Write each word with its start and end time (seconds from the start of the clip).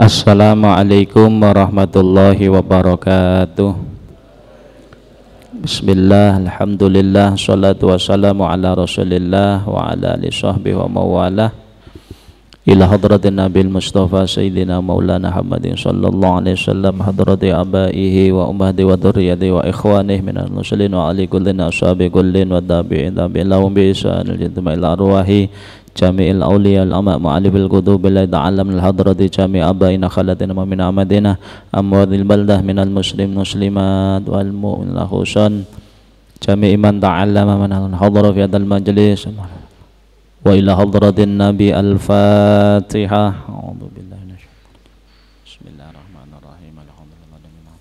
Assalamualaikum 0.00 1.28
warahmatullahi 1.28 2.48
wabarakatuh. 2.48 3.76
Bismillah, 5.60 6.40
Alhamdulillah, 6.40 7.36
salatu 7.36 7.92
wassalamu 7.92 8.48
ala 8.48 8.72
rasulillah 8.72 9.60
wa 9.68 9.92
ala 9.92 10.16
alihi 10.16 10.32
sahbihi 10.32 10.72
wa 10.72 10.88
mawalah 10.88 11.61
إلى 12.62 12.86
حضرة 12.86 13.20
النبي 13.26 13.60
المصطفى 13.60 14.26
سيدنا 14.26 14.78
مولانا 14.78 15.34
محمد 15.34 15.74
صلى 15.74 16.06
الله 16.08 16.30
عليه 16.38 16.52
وسلم 16.52 16.94
حضرة 17.02 17.42
أبائه 17.42 18.32
وأمهاته 18.32 18.84
وذريته 18.84 19.50
وإخوانه 19.50 20.18
من 20.22 20.36
المسلمين 20.38 20.94
وعلى 20.94 21.26
كل 21.26 21.46
أصحاب 21.58 22.02
كل 22.02 22.34
والتابعين. 22.52 23.14
تابعين 23.18 23.48
لهم 23.50 23.74
بإحسان 23.74 24.26
إلى 24.30 24.86
أرواحه 24.86 25.40
جميع 25.98 26.26
الأولياء 26.30 26.82
الأماء 26.86 27.18
معلم 27.18 27.54
القلوب 27.56 28.06
لا 28.06 28.24
تعلم 28.30 28.68
الحضرة 28.70 29.20
جميع 29.38 29.62
أبائنا 29.70 30.08
خلدنا 30.08 30.52
ومن 30.54 30.80
أمدنا 30.80 31.32
أموال 31.74 32.14
البلدة 32.14 32.62
من 32.62 32.78
المسلم 32.78 33.26
المسلمات 33.32 34.22
والمؤمن 34.28 34.94
خصوصا 35.10 35.66
جميع 36.46 36.76
من 36.78 37.00
تعلم 37.00 37.48
من 37.60 37.96
حضر 37.96 38.24
في 38.32 38.42
هذا 38.46 38.56
المجلس. 38.56 39.26
وإلى 40.45 40.71
حضرة 40.75 41.17
النبي 41.19 41.69
الفاتحة 41.79 43.25
أعوذ 43.49 43.81
بالله 43.95 44.19
من 44.27 44.37
بسم 45.45 45.63
الله 45.67 45.87
الرحمن 45.91 46.29
الرحيم 46.39 46.75
الحمد 46.87 47.13
لله 47.23 47.75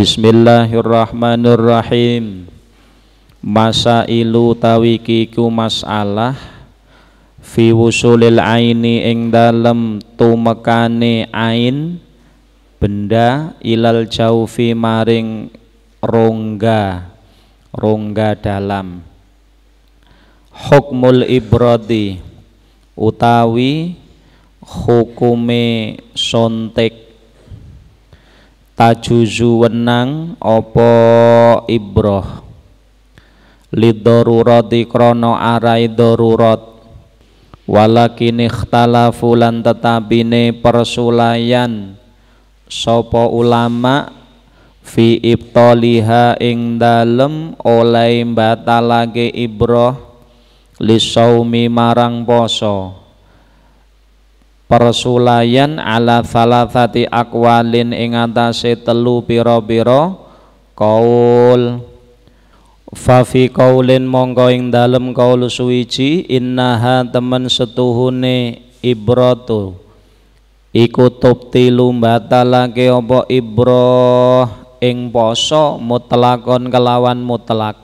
بسم 0.00 0.22
الله 0.24 0.68
الرحمن 0.82 1.42
الرحيم 1.46 2.24
masailu 3.42 4.54
tawiki 4.54 5.26
ku 5.34 5.50
masalah 5.50 6.38
fi 7.42 7.74
wusulil 7.74 8.38
aini 8.38 9.02
ing 9.10 9.34
dalem 9.34 9.98
tumekane 10.14 11.26
ain 11.34 11.98
benda 12.78 13.50
ilal 13.58 14.06
jaufi 14.06 14.78
maring 14.78 15.50
rongga 15.98 17.10
rongga 17.77 18.33
dalam. 18.33 19.05
Hukmul 20.49 21.29
ibradi 21.29 22.17
utawi 22.97 23.93
hukume 24.65 26.01
sontek. 26.17 27.05
Tajuzu 28.73 29.65
wenang 29.65 30.33
opo 30.41 30.89
ibroh. 31.69 32.45
Lidorurati 33.73 34.89
krono 34.89 35.37
arai 35.37 35.85
darurat. 35.89 36.61
Walakin 37.67 38.47
ikhtalafu 38.47 39.35
lan 39.35 39.59
tetapine 39.59 40.55
persulayan 40.55 41.99
sopo 42.71 43.27
ulama 43.31 44.07
fi 44.87 45.19
ibtaliha 45.19 46.39
ing 46.39 46.79
dalem 46.79 47.51
oleh 47.59 48.23
batalake 48.31 49.27
ibroh 49.35 49.99
lisaumi 50.79 51.67
marang 51.67 52.23
poso. 52.23 53.03
Persulayan 54.67 55.79
ala 55.79 56.23
thalathati 56.23 57.07
akwalin 57.07 57.91
ing 57.91 58.15
atase 58.15 58.79
telu 58.79 59.23
pira-pira 59.23 60.15
kaul. 60.75 61.83
Fa 62.95 63.27
fi 63.27 63.51
qaulin 63.51 64.07
mongko 64.07 64.47
ing 64.51 64.71
dalem 64.71 65.11
kaul 65.11 65.47
suwiji 65.51 66.23
innaha 66.31 67.03
temen 67.07 67.51
setuhune 67.51 68.63
ibratu. 68.79 69.75
Iku 70.75 71.15
tubtilu 71.15 71.91
batalake 71.95 72.91
apa 72.91 73.23
ibroh 73.31 74.66
ing 74.83 75.09
poso 75.09 75.81
mutlakon 75.81 76.69
kelawan 76.69 77.19
mutlak. 77.21 77.77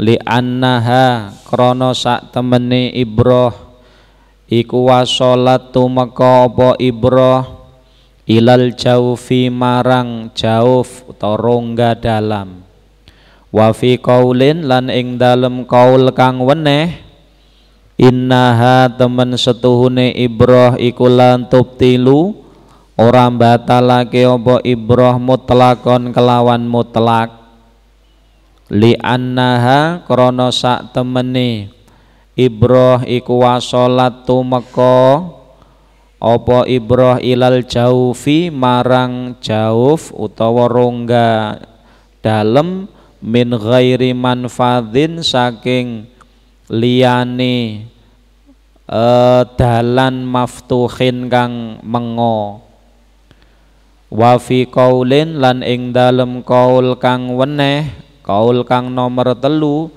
Li 0.00 0.18
annaha 0.24 1.30
krana 1.46 1.94
sak 1.94 2.34
temene 2.34 2.90
ibroh 2.96 3.52
iku 4.50 4.90
wasolat 4.90 5.70
tumeka 5.70 6.48
apa 6.50 6.74
ibroh 6.82 7.44
ilal 8.26 8.74
jaufi 8.74 9.52
marang 9.52 10.32
jauf 10.34 11.06
utawa 11.06 11.38
rongga 11.38 11.94
dalam. 11.94 12.64
Wa 13.52 13.70
fi 13.76 14.00
qaulin 14.00 14.64
lan 14.64 14.88
ing 14.88 15.20
dalem 15.20 15.68
kaul 15.68 16.08
kang 16.16 16.40
weneh 16.40 16.98
innaha 18.00 18.90
temen 18.90 19.38
setuhune 19.38 20.10
ibroh 20.18 20.74
iku 20.80 21.06
lan 21.06 21.46
tubtilu 21.46 22.41
ora 23.02 23.26
batalake 23.26 24.22
apa 24.22 24.62
ibroh 24.62 25.18
mutlakon 25.18 26.14
kelawan 26.14 26.62
mutlak. 26.62 27.34
Li 28.70 28.94
annaha 29.02 30.06
krana 30.06 30.54
sak 30.54 30.94
temene 30.94 31.68
ibroh 32.38 33.04
iku 33.04 33.44
wasolat 33.44 34.24
tumeka 34.24 35.28
apa 36.22 36.58
ibroh 36.70 37.18
ilal 37.20 37.60
jaufi 37.66 38.48
marang 38.48 39.36
jauf 39.44 40.14
utawa 40.14 40.70
rongga 40.70 41.60
dalem 42.24 42.88
min 43.20 43.52
ghairi 43.52 44.16
manfadin 44.16 45.20
saking 45.20 46.08
liyane 46.72 47.90
uh, 48.88 49.44
dalan 49.58 50.24
maftuhin 50.24 51.28
kang 51.28 51.76
mengo 51.84 52.71
wa 54.12 54.36
fi 54.36 54.68
qaulin 54.68 55.40
lan 55.40 55.64
ing 55.64 55.96
dalem 55.96 56.44
kaul 56.44 57.00
kang 57.00 57.32
weneh 57.32 57.88
kaul 58.20 58.60
kang 58.68 58.92
nomor 58.92 59.32
telu 59.40 59.88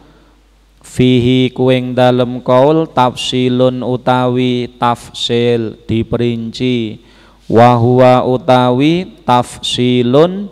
fihi 0.86 1.52
kuing 1.52 1.92
dalem 1.92 2.40
kaul 2.40 2.88
tafsilun 2.88 3.84
utawi 3.84 4.72
tafsil 4.80 5.82
diperinci. 5.84 7.04
Wa 7.46 7.78
huwa 7.78 8.26
utawi 8.26 9.22
tafsilun 9.22 10.50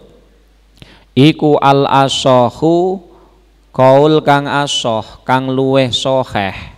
iku 1.18 1.58
al 1.58 1.90
asohu 1.90 3.02
kaul 3.74 4.22
kang 4.22 4.46
asoh 4.46 5.26
kang 5.26 5.50
luweh 5.50 5.90
soheh 5.90 6.73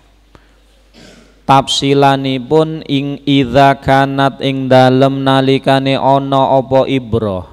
tafsilanipun 1.45 2.83
ing 2.89 3.22
idza 3.23 3.78
kanat 3.78 4.41
ing 4.41 4.66
dalem 4.66 5.22
nalikane 5.22 5.95
ana 5.95 6.57
apa 6.57 6.89
ibroh? 6.89 7.45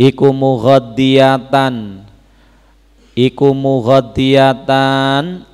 Iku 0.00 0.32
mughaddiatan 0.32 2.06
iku 3.12 3.52
mughaddiatan 3.52 5.44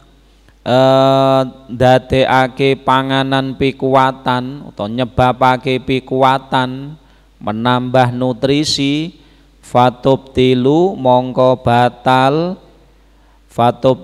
eh 0.67 1.43
dadekake 1.71 2.79
panganan 2.83 3.59
pikuatan 3.59 4.71
atau 4.71 4.87
nyebabake 4.87 5.83
pikuatan 5.83 6.95
menambah 7.43 8.15
nutrisi 8.15 9.15
tilu 10.35 10.95
mongko 10.95 11.59
batal 11.63 12.59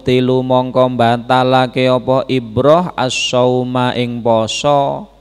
tilu 0.01 0.41
mongko 0.41 0.89
batalake 0.97 1.85
apa? 1.85 2.25
Ibroh 2.25 2.97
as-sauma 2.97 3.93
ing 3.93 4.25
poso. 4.25 5.13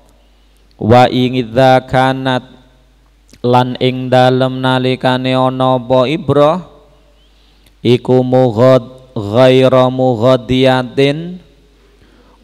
Wa 0.79 1.11
ing 1.11 1.51
kanat 1.85 2.47
lan 3.43 3.75
ing 3.83 4.07
dalem 4.07 4.63
nalikane 4.63 5.35
ana 5.35 5.75
apa? 5.75 6.07
Ibroh. 6.07 6.59
Iku 7.83 8.23
mughad 8.23 9.11
ghaira 9.17 9.91
mughadiyatin 9.91 11.43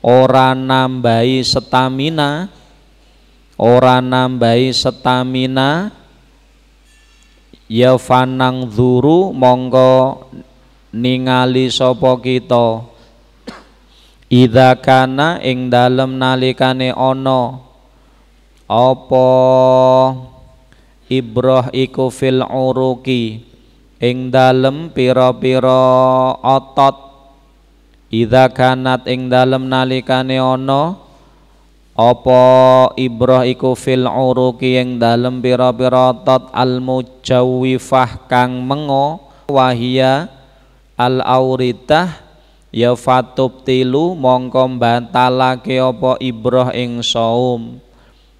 ora 0.03 0.51
nambahi 0.51 1.39
stamina. 1.39 2.51
Ora 3.55 4.03
nambahi 4.03 4.75
stamina. 4.75 5.95
Ya 7.67 7.95
fanang 7.99 8.71
zuru 8.71 9.31
monggo 9.35 10.23
ningali 10.91 11.71
sapa 11.71 12.19
kita? 12.19 12.83
Idza 14.27 14.75
kana 14.83 15.39
ing 15.39 15.71
dalem 15.71 16.19
nalikane 16.19 16.91
ana 16.91 17.63
apa? 18.67 19.29
Ibroh 21.07 21.71
iku 21.71 22.11
fil 22.11 22.43
uruki 22.43 23.39
ing 24.03 24.27
dalem 24.27 24.91
pira-pira 24.91 26.35
otot. 26.43 27.07
Idza 28.11 28.51
kanat 28.51 29.07
ing 29.07 29.31
dalem 29.31 29.71
nalikane 29.71 30.39
ana 30.39 31.07
apa? 31.97 32.43
Ibrah 32.93 33.43
iku 33.49 33.73
fil 33.73 34.05
uruki 34.05 34.77
yang 34.77 35.01
dalem 35.01 35.41
pira-pira 35.41 36.13
tot 36.21 36.53
al 36.53 36.77
mujawifah 36.77 38.29
kang 38.29 38.61
mengo 38.61 39.23
wahia 39.49 40.29
al 40.97 41.21
auritah 41.21 42.25
ya 42.73 42.97
fatub 42.97 43.61
tilu 43.61 44.17
mongko 44.17 44.65
batalake 44.81 45.77
apa 45.77 46.17
ibrah 46.17 46.73
ing 46.73 47.05
saum. 47.05 47.79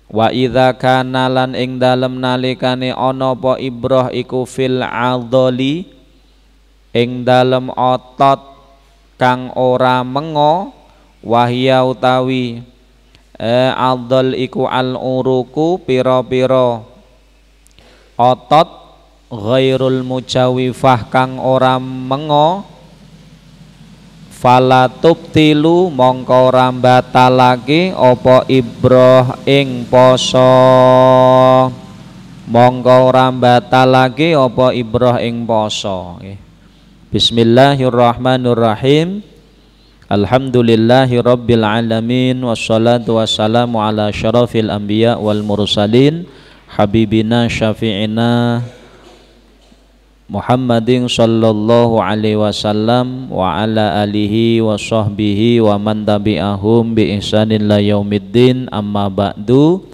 Wa 0.08 0.32
idza 0.32 0.72
kana 0.80 1.28
lan 1.28 1.52
ing 1.52 1.78
dalem 1.78 2.18
nalikane 2.18 2.96
ana 2.96 3.36
apa 3.36 3.60
ibrah 3.60 4.08
iku 4.10 4.48
fil 4.48 4.80
adhali 4.82 5.84
ing 6.96 7.28
dalem 7.28 7.70
otot 7.76 8.40
kang 9.20 9.52
ora 9.54 10.08
mengo 10.08 10.72
wahia 11.20 11.84
utawi 11.84 12.64
eh, 13.36 13.72
adol 13.76 14.32
iku 14.32 14.64
al 14.64 14.96
uruku 14.96 15.84
piro-piro 15.84 16.88
otot 18.16 18.87
ghairul 19.28 20.08
mujawifah 20.08 21.12
kang 21.12 21.36
ora 21.36 21.76
mengo 21.84 22.64
fala 24.32 24.88
tubtilu 24.88 25.92
mongko 25.92 26.48
ora 26.54 26.72
batalake 26.72 27.92
apa 27.92 28.48
ibroh 28.48 29.44
ing 29.44 29.84
poso. 29.92 30.48
Mongko 32.48 33.12
ora 33.12 33.28
batalake 33.28 34.32
apa 34.32 34.72
ibroh 34.72 35.20
ing 35.20 35.44
poso. 35.44 36.24
Bismillahirrahmanirrahim. 37.12 39.20
Alhamdulillahi 40.08 41.20
Alamin. 41.20 42.40
Wassalatu 42.40 43.20
wassalamu 43.20 43.84
ala 43.84 44.08
syarafil 44.16 44.72
anbiya 44.72 45.20
wal 45.20 45.44
mursalin. 45.44 46.24
Habibina 46.72 47.52
syafi'ina 47.52 48.64
Muhammadin 50.28 51.08
sallallahu 51.08 52.04
alaihi 52.04 52.36
wasallam 52.36 53.32
Wa 53.32 53.64
ala 53.64 54.04
alihi 54.04 54.60
wa 54.60 54.76
sahbihi 54.76 55.64
wa 55.64 55.80
man 55.80 56.04
tabi'ahum 56.04 56.92
bi 56.92 57.16
ihsanin 57.16 57.64
la 57.64 57.80
yaumiddin. 57.80 58.68
Amma 58.68 59.08
ba'du 59.08 59.88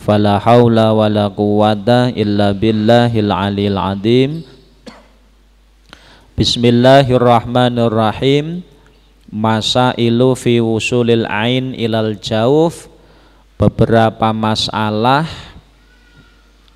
Fala 0.00 0.40
hawla 0.40 0.96
wa 0.96 1.12
la 1.12 1.28
quwata 1.28 2.08
illa 2.16 2.56
billahil 2.56 3.28
alil 3.28 3.76
adim. 3.76 4.48
Bismillahirrahmanirrahim. 6.40 8.64
Masa 9.28 9.92
ilu 10.00 10.32
fi 10.38 10.62
wusulil 10.62 11.26
ain 11.28 11.74
ilal 11.74 12.14
jauf 12.16 12.86
beberapa 13.58 14.30
masalah 14.30 15.26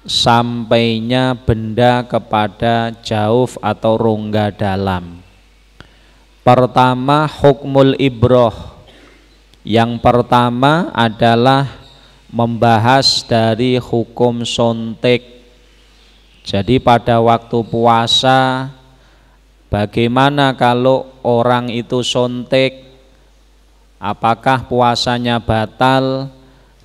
sampainya 0.06 1.36
benda 1.36 2.04
kepada 2.04 2.94
jauf 3.04 3.60
atau 3.60 4.00
rongga 4.00 4.52
dalam. 4.54 5.20
Pertama 6.40 7.28
hukmul 7.28 7.96
ibroh. 8.00 8.80
Yang 9.60 10.00
pertama 10.00 10.88
adalah 10.96 11.68
membahas 12.32 13.20
dari 13.28 13.76
hukum 13.76 14.40
sontek 14.48 15.40
jadi 16.40 16.80
pada 16.80 17.20
waktu 17.20 17.60
puasa 17.68 18.72
Bagaimana 19.70 20.56
kalau 20.58 21.12
orang 21.22 21.70
itu 21.70 22.02
sontek 22.02 22.90
Apakah 24.00 24.64
puasanya 24.64 25.36
batal? 25.36 26.32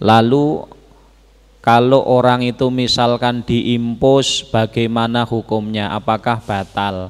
Lalu 0.03 0.67
kalau 1.65 2.06
orang 2.06 2.45
itu 2.45 2.69
misalkan 2.69 3.41
diimpus 3.41 4.45
Bagaimana 4.53 5.25
hukumnya? 5.25 5.89
Apakah 5.97 6.38
batal? 6.45 7.09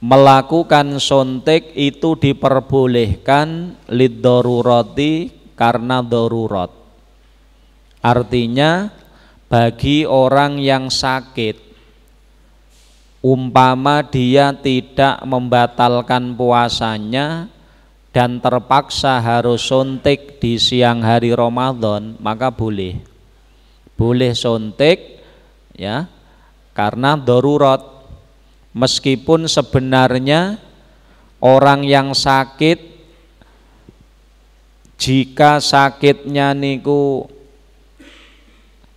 Melakukan 0.00 0.96
sontek 0.96 1.76
itu 1.76 2.16
diperbolehkan 2.16 3.76
Lidoruroti 3.92 5.28
karena 5.52 6.00
dorurat. 6.00 6.72
Artinya 8.00 8.88
bagi 9.52 10.08
orang 10.08 10.56
yang 10.56 10.88
sakit 10.88 11.54
umpama 13.22 14.02
dia 14.02 14.50
tidak 14.56 15.22
membatalkan 15.22 16.34
puasanya 16.34 17.46
dan 18.10 18.42
terpaksa 18.42 19.22
harus 19.22 19.62
suntik 19.62 20.42
di 20.42 20.58
siang 20.58 21.04
hari 21.04 21.30
Ramadan 21.30 22.18
maka 22.18 22.50
boleh 22.50 23.11
boleh 23.96 24.32
suntik 24.32 25.22
ya 25.76 26.08
karena 26.72 27.16
darurat. 27.16 27.92
Meskipun 28.72 29.44
sebenarnya 29.52 30.56
orang 31.44 31.84
yang 31.84 32.16
sakit 32.16 32.80
jika 34.96 35.60
sakitnya 35.60 36.56
niku 36.56 37.28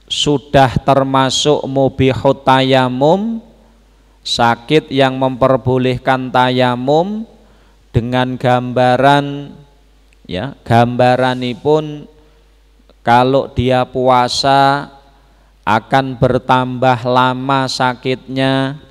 sudah 0.08 0.72
termasuk 0.80 1.66
mubihut 1.68 2.46
tayamum 2.48 3.44
sakit 4.26 4.94
yang 4.94 5.18
memperbolehkan 5.18 6.30
tayamum 6.30 7.26
dengan 7.90 8.38
gambaran 8.38 9.54
ya 10.30 10.58
gambaran 10.66 11.42
pun 11.58 12.10
kalau 13.06 13.46
dia 13.54 13.86
puasa 13.86 14.90
akan 15.62 16.18
bertambah 16.18 17.06
lama 17.06 17.70
sakitnya. 17.70 18.82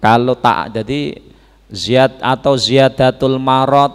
Kalau 0.00 0.32
tak 0.32 0.80
jadi 0.80 1.20
ziat 1.68 2.24
atau 2.24 2.56
ziyadatul 2.56 3.36
marot 3.40 3.92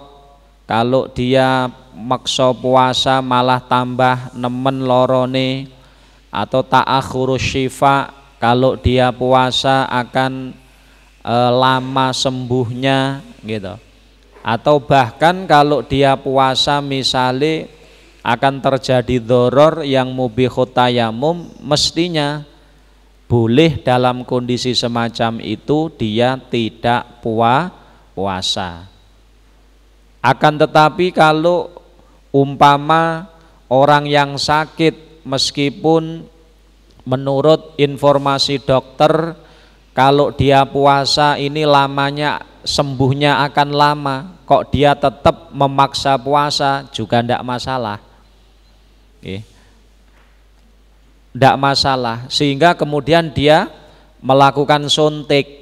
kalau 0.69 1.09
dia 1.09 1.69
makso 1.97 2.53
puasa 2.53 3.25
malah 3.25 3.57
tambah 3.61 4.37
nemen 4.37 4.85
lorone. 4.85 5.65
Atau 6.29 6.61
ta'akhurus 6.61 7.41
syifa 7.41 8.13
kalau 8.37 8.77
dia 8.77 9.09
puasa 9.09 9.89
akan 9.89 10.53
e, 11.25 11.35
lama 11.49 12.13
sembuhnya 12.13 13.25
gitu. 13.41 13.81
Atau 14.45 14.77
bahkan 14.77 15.49
kalau 15.49 15.81
dia 15.81 16.13
puasa 16.13 16.85
misalnya 16.85 17.78
akan 18.19 18.59
terjadi 18.59 19.23
doror 19.23 19.87
yang 19.87 20.11
mubihut 20.11 20.75
mestinya 21.63 22.43
boleh 23.29 23.79
dalam 23.79 24.25
kondisi 24.25 24.73
semacam 24.73 25.37
itu 25.39 25.93
dia 25.95 26.35
tidak 26.49 27.21
puas 27.21 27.71
puasa. 28.17 28.89
Akan 30.19 30.59
tetapi 30.59 31.15
kalau 31.15 31.71
umpama 32.35 33.31
orang 33.71 34.03
yang 34.11 34.35
sakit 34.35 35.23
meskipun 35.23 36.27
menurut 37.07 37.79
informasi 37.79 38.59
dokter 38.59 39.39
kalau 39.95 40.35
dia 40.35 40.67
puasa 40.67 41.39
ini 41.39 41.63
lamanya 41.63 42.43
sembuhnya 42.67 43.39
akan 43.47 43.69
lama. 43.71 44.17
Kok 44.43 44.73
dia 44.73 44.97
tetap 44.97 45.53
memaksa 45.55 46.19
puasa? 46.19 46.83
Juga 46.91 47.21
tidak 47.21 47.45
masalah 47.45 48.08
tidak 51.29 51.55
masalah 51.55 52.27
sehingga 52.27 52.75
kemudian 52.75 53.31
dia 53.31 53.69
melakukan 54.19 54.87
suntik. 54.91 55.59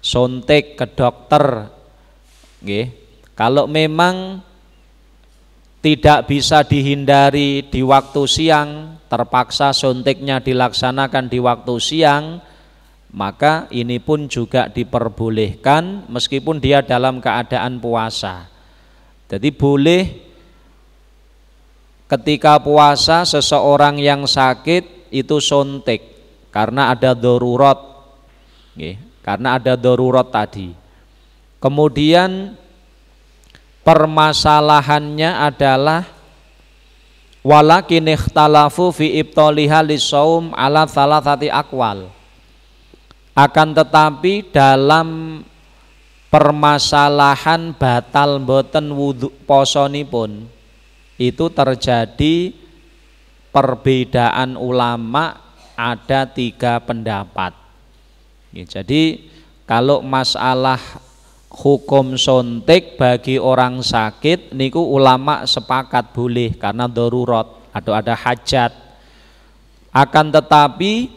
Suntik 0.00 0.78
ke 0.78 0.86
dokter. 0.86 1.66
Kalau 3.34 3.66
memang 3.66 4.38
tidak 5.82 6.30
bisa 6.30 6.62
dihindari 6.62 7.66
di 7.66 7.82
waktu 7.82 8.22
siang 8.26 8.98
terpaksa 9.06 9.70
suntiknya 9.70 10.42
dilaksanakan 10.42 11.30
di 11.30 11.38
waktu 11.38 11.74
siang 11.78 12.42
maka 13.14 13.70
ini 13.70 14.02
pun 14.02 14.26
juga 14.26 14.66
diperbolehkan 14.66 16.10
meskipun 16.10 16.58
dia 16.58 16.82
dalam 16.82 17.22
keadaan 17.22 17.78
puasa. 17.78 18.50
Jadi 19.30 19.50
boleh 19.54 20.25
ketika 22.06 22.58
puasa 22.62 23.26
seseorang 23.26 23.98
yang 23.98 24.26
sakit 24.26 25.10
itu 25.10 25.42
suntik 25.42 26.02
karena 26.54 26.94
ada 26.94 27.12
darurat, 27.12 27.78
karena 29.20 29.58
ada 29.58 29.74
darurat 29.74 30.26
tadi. 30.26 30.72
Kemudian 31.60 32.54
permasalahannya 33.82 35.30
adalah 35.34 36.06
walakin 37.46 38.10
ikhtalafu 38.10 38.90
fi 38.90 39.22
ibtaliha 39.22 39.82
lisaum 39.86 40.50
ala 40.54 40.86
thalathati 40.86 41.46
akwal 41.46 42.10
akan 43.36 43.68
tetapi 43.76 44.48
dalam 44.50 45.08
permasalahan 46.32 47.76
batal 47.76 48.42
boten 48.42 48.90
wudhu 48.90 49.30
posonipun 49.46 50.55
itu 51.16 51.48
terjadi 51.48 52.52
perbedaan 53.48 54.60
ulama 54.60 55.40
ada 55.76 56.28
tiga 56.28 56.80
pendapat. 56.80 57.56
Jadi 58.52 59.32
kalau 59.68 60.00
masalah 60.04 60.80
hukum 61.52 62.20
suntik 62.20 63.00
bagi 63.00 63.40
orang 63.40 63.80
sakit 63.80 64.52
niku 64.52 64.80
ulama 64.80 65.48
sepakat 65.48 66.12
boleh 66.12 66.52
karena 66.56 66.84
darurat 66.84 67.48
atau 67.72 67.92
ada 67.96 68.12
hajat. 68.12 68.72
Akan 69.92 70.28
tetapi 70.28 71.08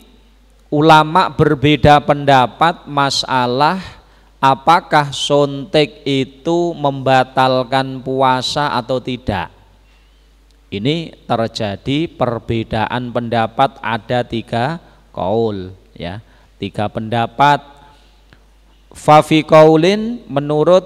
ulama 0.71 1.27
berbeda 1.27 1.99
pendapat 2.03 2.87
masalah 2.87 3.99
apakah 4.39 5.11
suntik 5.11 6.07
itu 6.07 6.71
membatalkan 6.71 7.99
puasa 7.99 8.71
atau 8.71 9.03
tidak. 9.03 9.58
Ini 10.69 11.25
terjadi 11.25 12.05
perbedaan 12.13 13.09
pendapat 13.09 13.81
ada 13.81 14.21
tiga 14.21 14.77
kaul 15.09 15.73
ya. 15.97 16.21
Tiga 16.61 16.85
pendapat. 16.85 17.81
Fafi 18.93 19.41
kaulin 19.41 20.21
menurut 20.29 20.85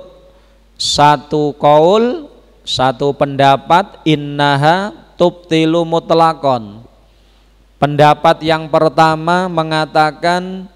satu 0.79 1.51
kaul 1.59 2.31
satu 2.63 3.11
pendapat 3.11 3.99
innaha 4.07 4.95
tubtilu 5.19 5.83
mutlakon. 5.83 6.87
Pendapat 7.75 8.39
yang 8.39 8.71
pertama 8.71 9.51
mengatakan 9.51 10.71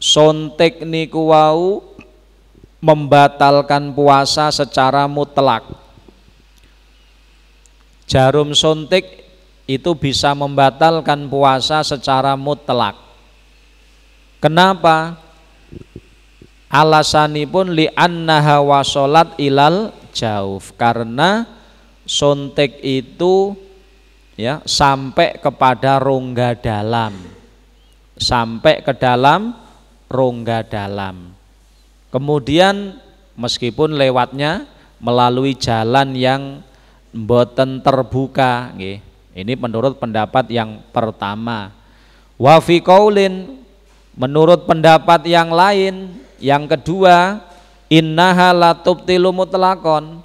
sontek 0.00 0.80
niku 0.88 1.28
wau 1.36 1.84
membatalkan 2.80 3.92
puasa 3.92 4.48
secara 4.48 5.04
mutlak 5.04 5.83
jarum 8.04 8.52
suntik 8.52 9.24
itu 9.64 9.96
bisa 9.96 10.36
membatalkan 10.36 11.28
puasa 11.28 11.80
secara 11.80 12.36
mutlak. 12.36 12.96
Kenapa? 14.40 15.16
Alasanipun 16.68 17.72
li 17.72 17.86
annaha 17.94 18.60
wasolat 18.60 19.38
ilal 19.40 19.94
jauf 20.10 20.74
karena 20.76 21.46
suntik 22.04 22.82
itu 22.84 23.56
ya 24.34 24.60
sampai 24.66 25.38
kepada 25.38 26.02
rongga 26.02 26.58
dalam 26.58 27.14
sampai 28.18 28.82
ke 28.82 28.92
dalam 28.94 29.54
rongga 30.10 30.66
dalam 30.66 31.30
kemudian 32.10 32.98
meskipun 33.38 33.94
lewatnya 33.94 34.66
melalui 34.98 35.54
jalan 35.54 36.14
yang 36.14 36.62
mboten 37.14 37.78
terbuka 37.78 38.74
nggih. 38.74 38.98
Ini 39.34 39.54
menurut 39.54 40.02
pendapat 40.02 40.50
yang 40.50 40.82
pertama. 40.90 41.70
Wa 42.34 42.58
fi 42.58 42.82
qaulin 42.82 43.62
menurut 44.18 44.66
pendapat 44.66 45.22
yang 45.26 45.54
lain 45.54 46.18
yang 46.42 46.66
kedua 46.66 47.38
innaha 47.86 48.50
la 48.50 48.70
tubtilu 48.74 49.30
mutlaqon. 49.30 50.22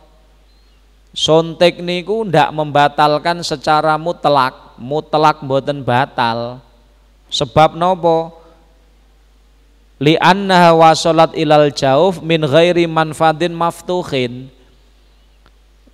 Sontek 1.10 1.82
niku 1.82 2.22
ndak 2.22 2.54
membatalkan 2.54 3.42
secara 3.42 3.98
mutlak, 3.98 4.78
mutlak 4.78 5.42
mboten 5.42 5.82
batal. 5.82 6.62
Sebab 7.34 7.74
nopo? 7.78 8.38
Li 10.00 10.16
annaha 10.22 10.72
wasolat 10.78 11.34
ilal 11.34 11.74
jauf 11.74 12.22
min 12.22 12.46
ghairi 12.46 12.86
manfadin 12.86 13.52
maftuhin 13.52 14.54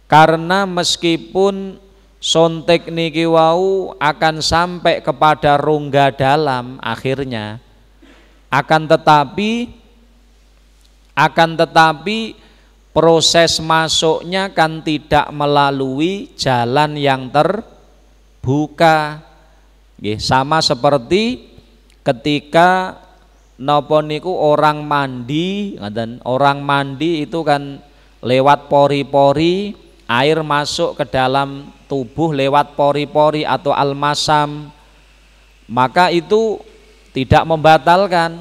karena 0.05 0.69
meskipun 0.69 1.81
sontek 2.21 2.89
niki 2.89 3.25
wau 3.25 3.93
akan 3.97 4.41
sampai 4.41 5.01
kepada 5.01 5.57
rongga 5.57 6.13
dalam 6.13 6.81
akhirnya 6.81 7.61
akan 8.49 8.87
tetapi 8.87 9.67
akan 11.15 11.49
tetapi 11.55 12.35
proses 12.95 13.59
masuknya 13.59 14.47
kan 14.55 14.79
tidak 14.79 15.27
melalui 15.35 16.31
jalan 16.39 16.95
yang 16.95 17.27
terbuka. 17.27 19.19
Sama 20.19 20.59
seperti 20.59 21.55
ketika 22.03 22.99
nopo 23.59 24.03
niku 24.03 24.31
orang 24.31 24.83
mandi 24.83 25.79
orang 26.27 26.59
mandi 26.59 27.23
itu 27.23 27.41
kan 27.47 27.79
lewat 28.19 28.67
pori-pori 28.67 29.84
air 30.05 30.41
masuk 30.45 30.97
ke 30.97 31.05
dalam 31.09 31.69
tubuh 31.89 32.33
lewat 32.33 32.77
pori-pori 32.77 33.45
atau 33.45 33.73
almasam 33.73 34.69
maka 35.65 36.13
itu 36.13 36.61
tidak 37.13 37.43
membatalkan. 37.45 38.37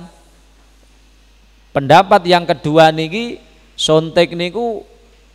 Pendapat 1.74 2.22
yang 2.22 2.46
kedua 2.46 2.94
niki 2.94 3.42
sontek 3.74 4.30
niku 4.36 4.86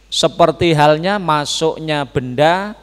seperti 0.08 0.72
halnya 0.72 1.20
masuknya 1.20 2.08
benda 2.08 2.74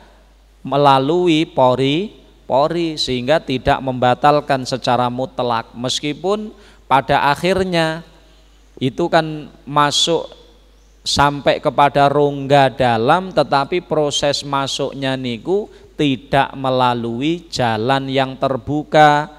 melalui 0.61 1.49
pori 1.49 2.13
pori 2.45 3.01
sehingga 3.01 3.41
tidak 3.41 3.81
membatalkan 3.81 4.69
secara 4.69 5.09
mutlak. 5.09 5.73
Meskipun 5.73 6.53
pada 6.85 7.33
akhirnya 7.33 8.05
itu 8.77 9.09
kan 9.09 9.49
masuk 9.65 10.29
sampai 11.07 11.63
kepada 11.63 12.11
rongga 12.11 12.75
dalam 12.75 13.31
tetapi 13.31 13.87
proses 13.87 14.43
masuknya 14.43 15.15
niku 15.15 15.71
tidak 15.95 16.51
melalui 16.59 17.47
jalan 17.47 18.11
yang 18.11 18.35
terbuka. 18.35 19.31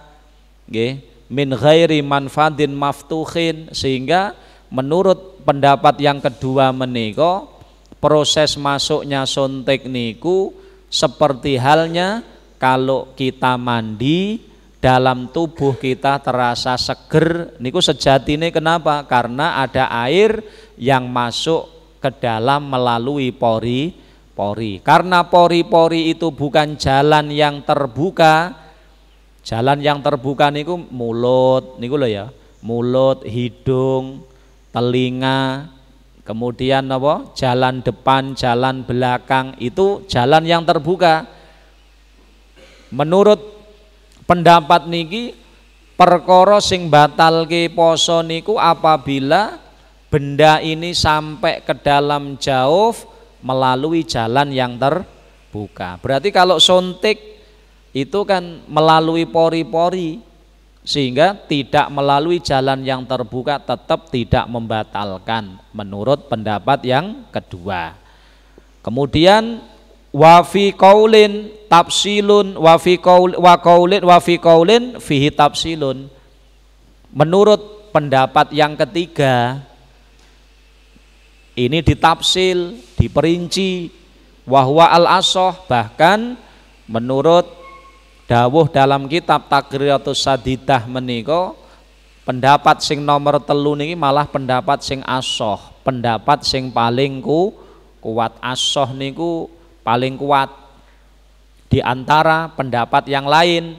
Nggih. 0.71 1.03
Min 1.27 1.51
ghairi 1.51 1.99
manfadin 1.99 2.71
maftuhin. 2.71 3.67
Sehingga 3.75 4.31
menurut 4.71 5.43
pendapat 5.43 5.99
yang 5.99 6.23
kedua 6.23 6.71
meniko 6.71 7.51
proses 7.99 8.55
masuknya 8.55 9.27
sontek 9.27 9.85
niku 9.85 10.55
seperti 10.87 11.59
halnya 11.59 12.23
kalau 12.57 13.11
kita 13.13 13.59
mandi 13.59 14.47
dalam 14.77 15.29
tubuh 15.29 15.75
kita 15.77 16.21
terasa 16.23 16.77
seger. 16.79 17.59
Niku 17.61 17.83
sejatine 17.83 18.49
kenapa? 18.49 19.03
Karena 19.05 19.61
ada 19.61 19.91
air 20.07 20.41
yang 20.77 21.09
masuk 21.09 21.67
ke 21.97 22.09
dalam 22.21 22.69
melalui 22.69 23.33
pori-pori. 23.33 24.79
Karena 24.85 25.25
pori-pori 25.25 26.13
itu 26.13 26.29
bukan 26.29 26.77
jalan 26.77 27.33
yang 27.33 27.65
terbuka. 27.65 28.53
Jalan 29.41 29.81
yang 29.81 29.99
terbuka 30.05 30.53
niku 30.53 30.77
mulut, 30.77 31.81
niku 31.81 31.97
loh 31.97 32.09
ya. 32.09 32.29
Mulut, 32.61 33.23
hidung, 33.25 34.21
telinga, 34.75 35.71
kemudian 36.27 36.85
apa? 36.91 37.31
Jalan 37.33 37.79
depan, 37.79 38.35
jalan 38.35 38.83
belakang 38.83 39.55
itu 39.57 40.03
jalan 40.05 40.43
yang 40.43 40.67
terbuka. 40.67 41.23
Menurut 42.91 43.39
pendapat 44.27 44.91
niki 44.91 45.31
perkara 45.95 46.59
sing 46.59 46.91
batalke 46.91 47.71
poso 47.71 48.19
niku 48.19 48.59
apabila 48.59 49.66
benda 50.07 50.63
ini 50.63 50.95
sampai 50.95 51.63
ke 51.63 51.75
dalam 51.83 52.39
jauh 52.39 52.95
melalui 53.43 54.07
jalan 54.07 54.49
yang 54.51 54.79
terbuka. 54.79 55.99
Berarti 55.99 56.31
kalau 56.31 56.57
suntik 56.57 57.37
itu 57.91 58.19
kan 58.23 58.63
melalui 58.67 59.27
pori-pori 59.27 60.23
sehingga 60.87 61.35
tidak 61.35 61.91
melalui 61.91 62.39
jalan 62.39 62.79
yang 62.87 63.03
terbuka 63.03 63.59
tetap 63.59 64.07
tidak 64.07 64.47
membatalkan 64.47 65.59
menurut 65.75 66.31
pendapat 66.31 66.79
yang 66.87 67.27
kedua. 67.27 67.99
Kemudian 68.79 69.59
wafi 70.15 70.71
kaulin 70.71 71.51
tafsilun 71.67 72.55
wafi 72.55 72.95
kaul 73.03 73.35
wa 73.35 73.59
kaulin 73.59 73.99
wafi 73.99 74.39
kaulin 74.39 74.95
fihi 75.03 75.27
tafsilun. 75.27 76.07
Menurut 77.11 77.91
pendapat 77.91 78.55
yang 78.55 78.79
ketiga 78.79 79.66
ini 81.57 81.81
ditafsil, 81.81 82.77
diperinci 82.93 83.89
wahwa 84.45 84.93
al 84.93 85.09
asoh 85.17 85.57
bahkan 85.65 86.37
menurut 86.85 87.49
dawuh 88.29 88.69
dalam 88.69 89.09
kitab 89.09 89.49
Takriratus 89.49 90.21
Sadidah 90.21 90.85
meniko 90.85 91.57
pendapat 92.29 92.85
sing 92.85 93.01
nomor 93.01 93.41
telu 93.41 93.73
niki 93.73 93.97
malah 93.97 94.29
pendapat 94.29 94.85
sing 94.85 95.01
asoh, 95.01 95.57
pendapat 95.81 96.45
sing 96.45 96.69
paling 96.69 97.25
ku 97.25 97.57
kuat. 98.03 98.37
Asoh 98.37 98.93
niku 98.93 99.49
paling 99.81 100.13
kuat. 100.15 100.53
Di 101.67 101.83
antara 101.83 102.47
pendapat 102.53 103.09
yang 103.11 103.27
lain. 103.27 103.75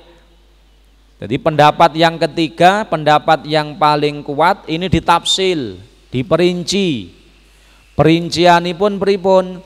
Jadi 1.18 1.34
pendapat 1.34 1.98
yang 1.98 2.14
ketiga, 2.14 2.86
pendapat 2.86 3.42
yang 3.42 3.74
paling 3.74 4.22
kuat 4.22 4.62
ini 4.70 4.86
ditafsil, 4.86 5.82
diperinci, 6.14 7.17
Perincianipun 7.98 9.02
pripun? 9.02 9.58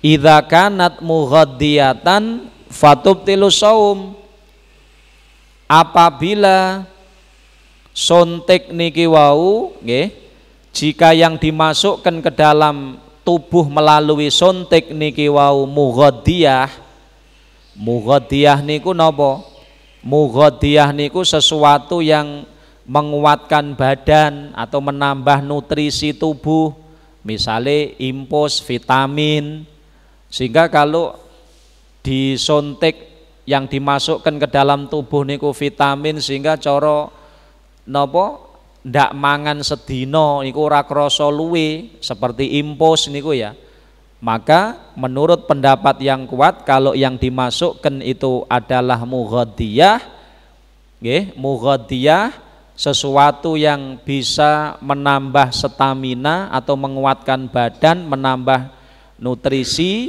idza 0.00 0.40
kanat 0.48 1.04
mughadiyatan 1.04 2.48
fatubtilu 2.72 3.52
saum. 3.52 4.16
Apabila 5.70 6.82
sontek 7.94 8.74
niki 8.74 9.06
wau 9.06 9.70
jika 10.74 11.14
yang 11.14 11.38
dimasukkan 11.38 12.18
ke 12.18 12.30
dalam 12.34 12.98
tubuh 13.22 13.70
melalui 13.70 14.26
sontek 14.34 14.90
niki 14.90 15.30
wau 15.30 15.62
mughadiyah 15.62 16.66
mughadiyah 17.78 18.58
niku 18.66 18.90
napa? 18.90 19.46
Mughadiyah 20.00 20.90
niku 20.96 21.22
sesuatu 21.22 22.02
yang 22.02 22.48
menguatkan 22.88 23.76
badan 23.78 24.50
atau 24.56 24.80
menambah 24.82 25.44
nutrisi 25.44 26.10
tubuh 26.10 26.79
misalnya 27.26 27.94
impus 27.98 28.60
vitamin. 28.64 29.66
Sehingga 30.30 30.70
kalau 30.70 31.18
disontek 32.00 33.10
yang 33.44 33.66
dimasukkan 33.66 34.38
ke 34.38 34.48
dalam 34.48 34.86
tubuh 34.86 35.26
niku 35.26 35.50
vitamin 35.50 36.22
sehingga 36.22 36.56
coro 36.60 37.10
nopo? 37.88 38.50
Ndak 38.80 39.12
mangan 39.12 39.60
sedino 39.60 40.40
niku 40.40 40.64
luwe 41.28 42.00
seperti 42.00 42.56
impos 42.56 43.12
niku 43.12 43.36
ya. 43.36 43.52
Maka 44.20 44.92
menurut 44.96 45.44
pendapat 45.48 46.00
yang 46.00 46.24
kuat 46.24 46.64
kalau 46.64 46.92
yang 46.96 47.16
dimasukkan 47.16 48.04
itu 48.04 48.44
adalah 48.48 49.00
mughadiyah 49.04 50.00
nggih 51.00 51.32
mughadiyah 51.40 52.28
sesuatu 52.80 53.60
yang 53.60 54.00
bisa 54.00 54.80
menambah 54.80 55.52
stamina 55.52 56.48
atau 56.48 56.80
menguatkan 56.80 57.44
badan 57.52 58.08
menambah 58.08 58.72
nutrisi 59.20 60.08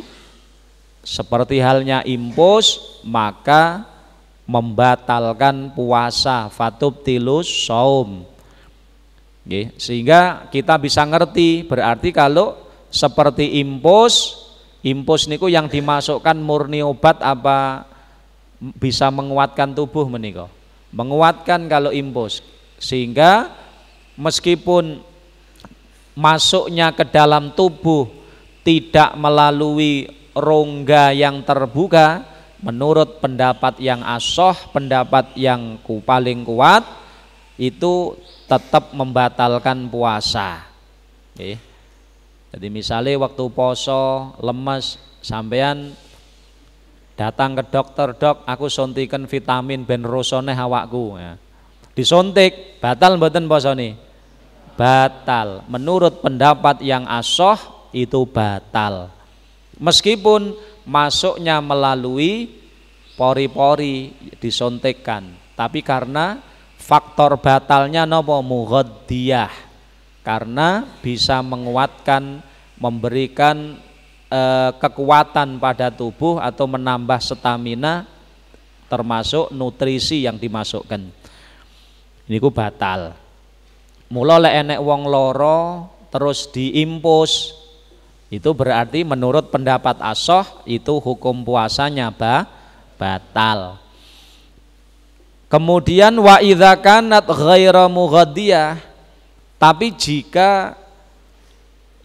seperti 1.03 1.59
halnya 1.59 1.99
impos 2.07 2.95
maka 3.03 3.83
membatalkan 4.47 5.75
puasa 5.75 6.47
fatub 6.47 7.03
tilus 7.03 7.67
saum. 7.67 8.23
Sehingga 9.75 10.47
kita 10.47 10.79
bisa 10.79 11.03
ngerti 11.03 11.67
berarti 11.67 12.15
kalau 12.15 12.55
seperti 12.87 13.59
impos 13.59 14.39
impos 14.79 15.27
niku 15.27 15.51
yang 15.51 15.67
dimasukkan 15.67 16.39
murni 16.39 16.79
obat 16.79 17.19
apa 17.19 17.83
bisa 18.79 19.11
menguatkan 19.11 19.75
tubuh 19.75 20.07
meniko 20.07 20.47
menguatkan 20.91 21.65
kalau 21.71 21.89
impos 21.89 22.43
sehingga 22.81 23.53
meskipun 24.17 24.99
masuknya 26.17 26.89
ke 26.91 27.05
dalam 27.05 27.53
tubuh 27.53 28.09
tidak 28.65 29.13
melalui 29.15 30.09
rongga 30.33 31.13
yang 31.13 31.45
terbuka 31.45 32.25
menurut 32.61 33.21
pendapat 33.21 33.77
yang 33.81 34.01
asoh 34.05 34.53
pendapat 34.73 35.33
yang 35.37 35.81
paling 35.81 36.45
kuat 36.45 36.85
itu 37.61 38.17
tetap 38.49 38.93
membatalkan 38.97 39.85
puasa. 39.89 40.65
Jadi 42.51 42.67
misalnya 42.67 43.15
waktu 43.21 43.43
poso 43.53 44.35
lemes 44.41 44.97
sampean 45.21 45.93
datang 47.15 47.53
ke 47.53 47.63
dokter 47.69 48.17
dok 48.17 48.43
aku 48.49 48.65
suntikan 48.67 49.29
vitamin 49.29 49.85
ben 49.85 50.01
rosone 50.01 50.51
hawakku 50.51 51.21
ya. 51.21 51.37
Disuntik 51.93 52.79
batal 52.79 53.19
mboten 53.19 53.45
posone? 53.47 53.95
Batal. 54.75 55.67
Menurut 55.67 56.23
pendapat 56.23 56.81
yang 56.81 57.05
asoh 57.05 57.89
itu 57.91 58.23
batal. 58.25 59.11
Meskipun 59.77 60.55
masuknya 60.87 61.61
melalui 61.61 62.61
pori-pori 63.19 64.15
disuntikkan 64.41 65.29
tapi 65.53 65.85
karena 65.85 66.41
faktor 66.79 67.37
batalnya 67.37 68.09
nopo? 68.09 68.41
Mughadiyah 68.41 69.53
karena 70.25 70.85
bisa 71.05 71.41
menguatkan 71.45 72.41
memberikan 72.81 73.77
e, 74.25 74.41
kekuatan 74.81 75.61
pada 75.61 75.93
tubuh 75.93 76.41
atau 76.41 76.65
menambah 76.65 77.21
stamina 77.21 78.09
termasuk 78.89 79.53
nutrisi 79.53 80.25
yang 80.25 80.41
dimasukkan 80.41 81.20
ini 82.31 82.39
ku 82.39 82.47
batal. 82.47 83.11
Mula 84.07 84.39
lek 84.39 84.63
enek 84.63 84.79
wong 84.79 85.03
loro 85.03 85.91
terus 86.07 86.47
diimpus 86.47 87.51
itu 88.31 88.55
berarti 88.55 89.03
menurut 89.03 89.51
pendapat 89.51 89.99
asoh 89.99 90.63
itu 90.63 90.95
hukum 91.03 91.43
puasanya 91.43 92.07
ba, 92.07 92.47
batal. 92.95 93.75
Kemudian 95.51 96.15
wa 96.23 96.39
idza 96.39 96.79
kanat 96.79 97.27
ghaira 97.27 97.91
tapi 99.59 99.91
jika 99.99 100.79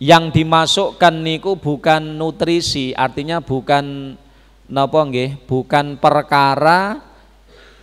yang 0.03 0.35
dimasukkan 0.35 1.15
niku 1.23 1.55
bukan 1.55 2.03
nutrisi, 2.19 2.91
artinya 2.99 3.39
bukan 3.39 4.19
napa 4.67 5.07
bukan 5.47 5.95
perkara 6.03 7.06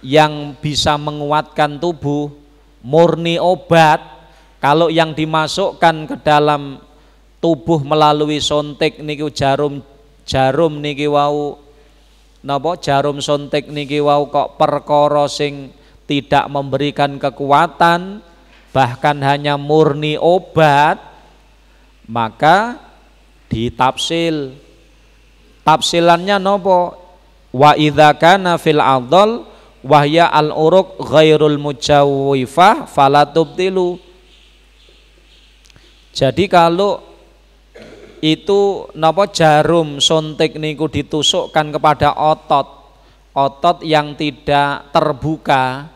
yang 0.04 0.54
bisa 0.60 1.00
menguatkan 1.00 1.80
tubuh, 1.80 2.30
murni 2.84 3.40
obat. 3.40 4.04
Kalau 4.60 4.88
yang 4.88 5.16
dimasukkan 5.16 6.08
ke 6.08 6.16
dalam 6.24 6.80
tubuh 7.44 7.84
melalui 7.84 8.40
sontek 8.40 9.04
niku 9.04 9.28
jarum 9.28 9.84
jarum 10.24 10.80
niki 10.80 11.12
wau 11.12 11.60
napa 12.40 12.80
jarum 12.80 13.20
suntik 13.20 13.68
niki 13.68 14.00
wau 14.00 14.32
kok 14.32 14.56
perkara 14.56 15.28
sing 15.28 15.76
tidak 16.08 16.48
memberikan 16.48 17.20
kekuatan 17.20 18.24
bahkan 18.72 19.18
hanya 19.20 19.60
murni 19.60 20.16
obat 20.16 21.00
maka 22.08 22.80
ditafsil 23.52 24.56
tafsilannya 25.68 26.40
nopo 26.40 26.96
wa 27.52 27.76
idza 27.76 28.16
kana 28.16 28.56
fil 28.56 28.80
adhal 28.80 29.44
wahya 29.84 30.32
al 30.32 30.50
uruq 30.56 30.98
ghairul 31.04 31.60
mujawwifah 31.60 32.88
fala 32.88 33.28
tubtilu. 33.28 34.00
Jadi 36.16 36.48
kalau 36.48 37.04
itu 38.24 38.88
napa 38.96 39.28
jarum 39.28 40.00
suntik 40.00 40.56
niku 40.56 40.88
ditusukkan 40.88 41.76
kepada 41.76 42.16
otot. 42.16 42.82
Otot 43.34 43.82
yang 43.82 44.14
tidak 44.14 44.94
terbuka 44.94 45.90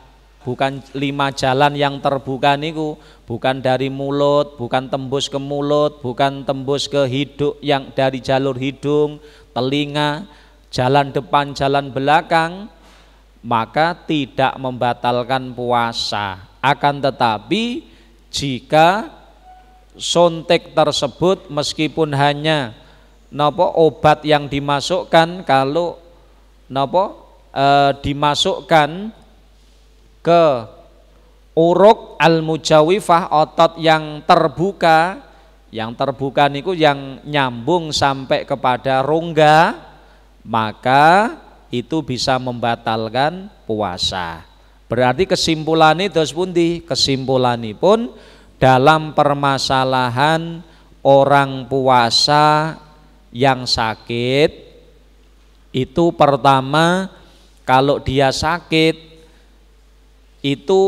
bukan 0.48 0.80
lima 0.96 1.30
jalan 1.36 1.76
yang 1.76 2.00
terbuka 2.00 2.56
niku 2.56 2.96
bukan 3.28 3.60
dari 3.60 3.92
mulut 3.92 4.56
bukan 4.56 4.88
tembus 4.88 5.28
ke 5.28 5.36
mulut 5.36 6.00
bukan 6.00 6.48
tembus 6.48 6.88
ke 6.88 7.04
hidung 7.04 7.60
yang 7.60 7.92
dari 7.92 8.24
jalur 8.24 8.56
hidung 8.56 9.20
telinga 9.52 10.24
jalan 10.72 11.12
depan 11.12 11.52
jalan 11.52 11.92
belakang 11.92 12.72
maka 13.42 13.94
tidak 14.08 14.58
membatalkan 14.58 15.54
puasa. 15.54 16.48
Akan 16.62 17.00
tetapi 17.00 17.86
jika 18.34 19.08
sontek 19.98 20.78
tersebut 20.78 21.50
meskipun 21.50 22.14
hanya 22.14 22.78
nopo 23.34 23.66
obat 23.66 24.24
yang 24.24 24.46
dimasukkan 24.48 25.44
kalau 25.44 25.98
nopo 26.70 27.04
e, 27.52 27.98
dimasukkan 28.06 29.12
ke 30.22 30.44
uruk 31.58 32.20
al 32.22 32.46
mujawifah 32.46 33.34
otot 33.34 33.82
yang 33.82 34.22
terbuka 34.24 35.26
yang 35.74 35.92
terbuka 35.98 36.48
niku 36.48 36.72
yang 36.72 37.20
nyambung 37.28 37.92
sampai 37.92 38.48
kepada 38.48 39.04
rongga 39.04 39.76
maka 40.48 41.36
itu 41.74 42.04
bisa 42.04 42.40
membatalkan 42.40 43.52
puasa. 43.68 44.44
Berarti 44.88 45.28
kesimpulan 45.28 46.00
itu 46.00 46.24
pundi 46.32 46.80
kesimpulan 46.84 47.60
pun 47.76 48.16
dalam 48.56 49.12
permasalahan 49.12 50.64
orang 51.04 51.68
puasa 51.68 52.76
yang 53.36 53.68
sakit 53.68 54.50
itu 55.76 56.06
pertama 56.16 57.12
kalau 57.68 58.00
dia 58.00 58.32
sakit 58.32 58.96
itu 60.40 60.82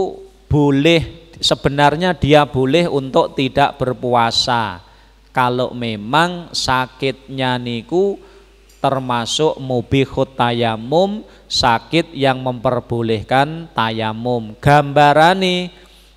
boleh 0.47 1.29
sebenarnya 1.39 2.15
dia 2.15 2.47
boleh 2.47 2.87
untuk 2.87 3.35
tidak 3.35 3.79
berpuasa. 3.79 4.83
Kalau 5.29 5.71
memang 5.77 6.51
sakitnya 6.51 7.55
niku 7.61 8.17
termasuk 8.79 9.59
mubihut 9.59 10.33
tayamum 10.33 11.23
sakit 11.45 12.15
yang 12.15 12.39
memperbolehkan 12.39 13.67
tayamum 13.75 14.55
gambarani 14.57 15.71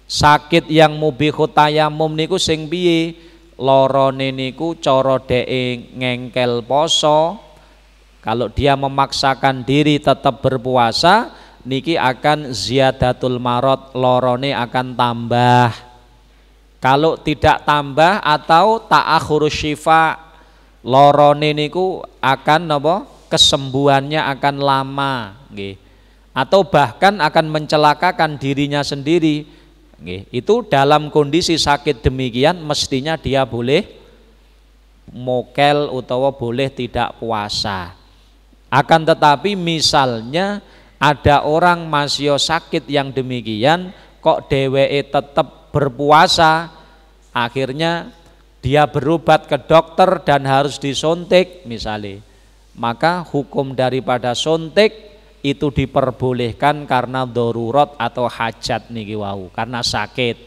sakit 0.07 0.71
yang 0.71 0.95
mubihut 0.95 1.51
tayamum 1.53 2.13
niku 2.13 2.37
sing 2.37 2.71
piye? 2.71 3.31
Lorone 3.63 4.35
niku 4.35 4.75
cara 4.75 5.23
dhek 5.23 5.47
ngengkel 5.95 6.67
poso. 6.67 7.39
Kalau 8.19 8.51
dia 8.51 8.75
memaksakan 8.75 9.63
diri 9.63 10.03
tetap 10.03 10.43
berpuasa 10.43 11.31
niki 11.63 11.95
akan 11.95 12.51
ziyadatul 12.51 13.39
marot 13.39 13.95
lorone 13.95 14.51
akan 14.51 14.95
tambah. 14.99 15.71
Kalau 16.83 17.15
tidak 17.15 17.63
tambah 17.63 18.19
atau 18.19 18.83
ta'akhur 18.83 19.47
syifa 19.47 20.32
lorone 20.83 21.55
niku 21.55 22.03
akan 22.19 22.69
napa 22.69 23.07
kesembuhannya 23.31 24.21
akan 24.21 24.57
lama 24.61 25.15
nggih. 25.51 25.79
Atau 26.33 26.65
bahkan 26.65 27.21
akan 27.21 27.47
mencelakakan 27.49 28.41
dirinya 28.41 28.81
sendiri 28.81 29.45
itu 30.33 30.55
dalam 30.67 31.13
kondisi 31.13 31.55
sakit 31.61 32.03
demikian 32.03 32.59
mestinya 32.65 33.15
dia 33.15 33.47
boleh 33.47 33.87
mokel 35.13 35.93
utawa 35.93 36.33
boleh 36.33 36.73
tidak 36.73 37.21
puasa. 37.21 37.95
Akan 38.73 39.05
tetapi 39.05 39.53
misalnya 39.53 40.65
ada 40.97 41.45
orang 41.45 41.85
masih 41.85 42.41
sakit 42.41 42.89
yang 42.89 43.13
demikian 43.13 43.93
kok 44.25 44.49
DWE 44.49 45.03
tetap 45.05 45.69
berpuasa 45.75 46.73
akhirnya 47.35 48.09
dia 48.63 48.87
berobat 48.87 49.51
ke 49.51 49.59
dokter 49.59 50.23
dan 50.23 50.47
harus 50.47 50.79
disuntik 50.79 51.67
misalnya. 51.67 52.23
Maka 52.79 53.27
hukum 53.27 53.75
daripada 53.75 54.33
suntik 54.33 55.13
itu 55.43 55.75
diperbolehkan 55.75 56.87
karena 56.87 57.27
darurat 57.27 57.93
atau 57.99 58.31
hajat 58.31 58.89
niki 58.89 59.19
wau 59.19 59.51
karena 59.51 59.83
sakit. 59.83 60.39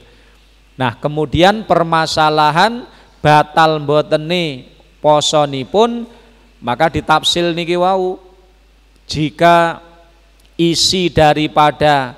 Nah, 0.80 0.95
kemudian 0.95 1.67
permasalahan 1.67 2.88
batal 3.19 3.84
mboteni 3.84 4.71
posonipun 5.04 6.08
maka 6.63 6.88
ditafsil 6.88 7.51
niki 7.51 7.75
wau. 7.75 8.17
Jika 9.06 9.84
isi 10.58 11.12
daripada 11.13 12.17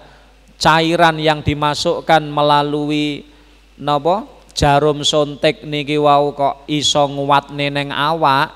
cairan 0.62 1.20
yang 1.20 1.42
dimasukkan 1.42 2.22
melalui 2.32 3.28
napa 3.76 4.37
jarum 4.58 5.06
suntik 5.06 5.62
niki 5.62 6.02
wau 6.02 6.34
kok 6.34 6.66
iso 6.66 7.06
nguat 7.06 7.54
neneng 7.54 7.94
awak 7.94 8.50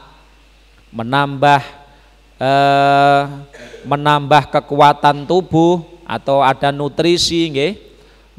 menambah 0.90 1.62
eh, 2.42 3.22
menambah 3.86 4.50
kekuatan 4.50 5.30
tubuh 5.30 5.86
atau 6.10 6.42
ada 6.42 6.74
nutrisi 6.74 7.54
nggih 7.54 7.74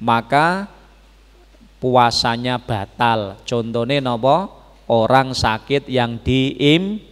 maka 0.03 0.67
puasanya 1.83 2.59
batal. 2.59 3.39
Contohnya 3.47 4.03
nopo? 4.03 4.63
Orang 4.87 5.35
sakit 5.35 5.87
yang 5.91 6.19
diim 6.23 7.03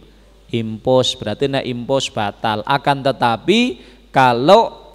impus. 0.51 1.15
Berarti 1.15 1.47
nek 1.51 1.67
impus 1.67 2.07
batal. 2.07 2.63
Akan 2.63 3.03
tetapi 3.03 3.79
kalau 4.11 4.91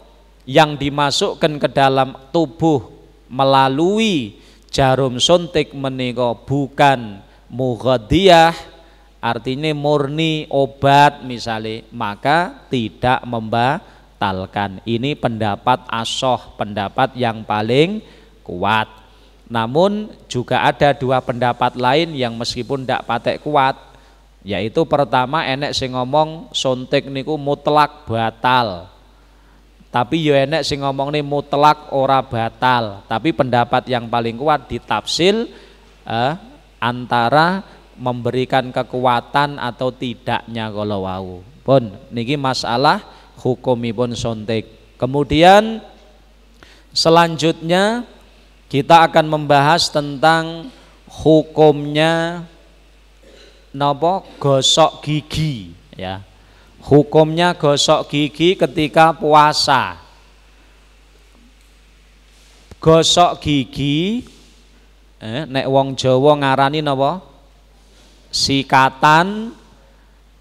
yang 0.48 0.76
dimasukkan 0.76 1.58
ke 1.60 1.68
dalam 1.72 2.14
tubuh 2.30 2.88
melalui 3.26 4.38
jarum 4.76 5.16
suntik 5.16 5.72
menika 5.72 6.36
bukan 6.36 7.24
mughadiyah 7.48 8.52
artinya 9.24 9.72
murni 9.72 10.44
obat 10.52 11.24
misalnya 11.24 11.80
maka 11.88 12.68
tidak 12.68 13.24
membatalkan. 13.24 14.84
Ini 14.84 15.16
pendapat 15.16 15.88
asoh 15.88 16.60
pendapat 16.60 17.16
yang 17.16 17.40
paling 17.40 18.04
kuat. 18.44 18.84
Namun 19.48 20.12
juga 20.28 20.60
ada 20.60 20.92
dua 20.92 21.24
pendapat 21.24 21.80
lain 21.80 22.12
yang 22.12 22.36
meskipun 22.36 22.84
tidak 22.84 23.08
patek 23.08 23.40
kuat 23.40 23.80
yaitu 24.46 24.84
pertama 24.84 25.42
enek 25.42 25.72
sing 25.74 25.96
ngomong 25.96 26.52
suntik 26.52 27.08
niku 27.08 27.34
mutlak 27.34 28.06
batal 28.06 28.95
tapi 29.96 30.28
yo 30.28 30.36
enek 30.36 30.60
sing 30.60 30.84
ngomong 30.84 31.08
nih 31.08 31.24
mutlak 31.24 31.88
ora 31.96 32.20
batal 32.20 33.00
tapi 33.08 33.32
pendapat 33.32 33.88
yang 33.88 34.12
paling 34.12 34.36
kuat 34.36 34.68
ditafsil 34.68 35.48
eh, 36.04 36.32
antara 36.76 37.64
memberikan 37.96 38.68
kekuatan 38.68 39.56
atau 39.56 39.88
tidaknya 39.88 40.68
kalau 40.68 41.08
wau. 41.08 41.40
Pun 41.64 41.96
niki 42.12 42.36
masalah 42.36 43.00
hukumipun 43.40 44.12
sontek. 44.12 44.68
Kemudian 45.00 45.80
selanjutnya 46.92 48.04
kita 48.68 49.08
akan 49.08 49.32
membahas 49.32 49.88
tentang 49.88 50.68
hukumnya 51.08 52.44
nopo 53.72 54.28
gosok 54.36 55.00
gigi 55.00 55.72
ya. 55.96 56.20
Hukumnya 56.86 57.58
gosok 57.58 58.06
gigi 58.06 58.54
ketika 58.54 59.10
puasa. 59.10 59.98
Gosok 62.78 63.42
gigi 63.42 64.22
eh, 65.18 65.42
nek 65.50 65.66
wong 65.66 65.98
Jawa 65.98 66.38
ngarani 66.38 66.78
napa? 66.78 67.36
sikatan 68.36 69.56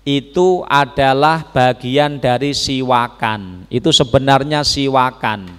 itu 0.06 0.62
adalah 0.68 1.50
bagian 1.50 2.22
dari 2.22 2.54
siwakan. 2.54 3.66
Itu 3.72 3.90
sebenarnya 3.90 4.62
siwakan. 4.62 5.50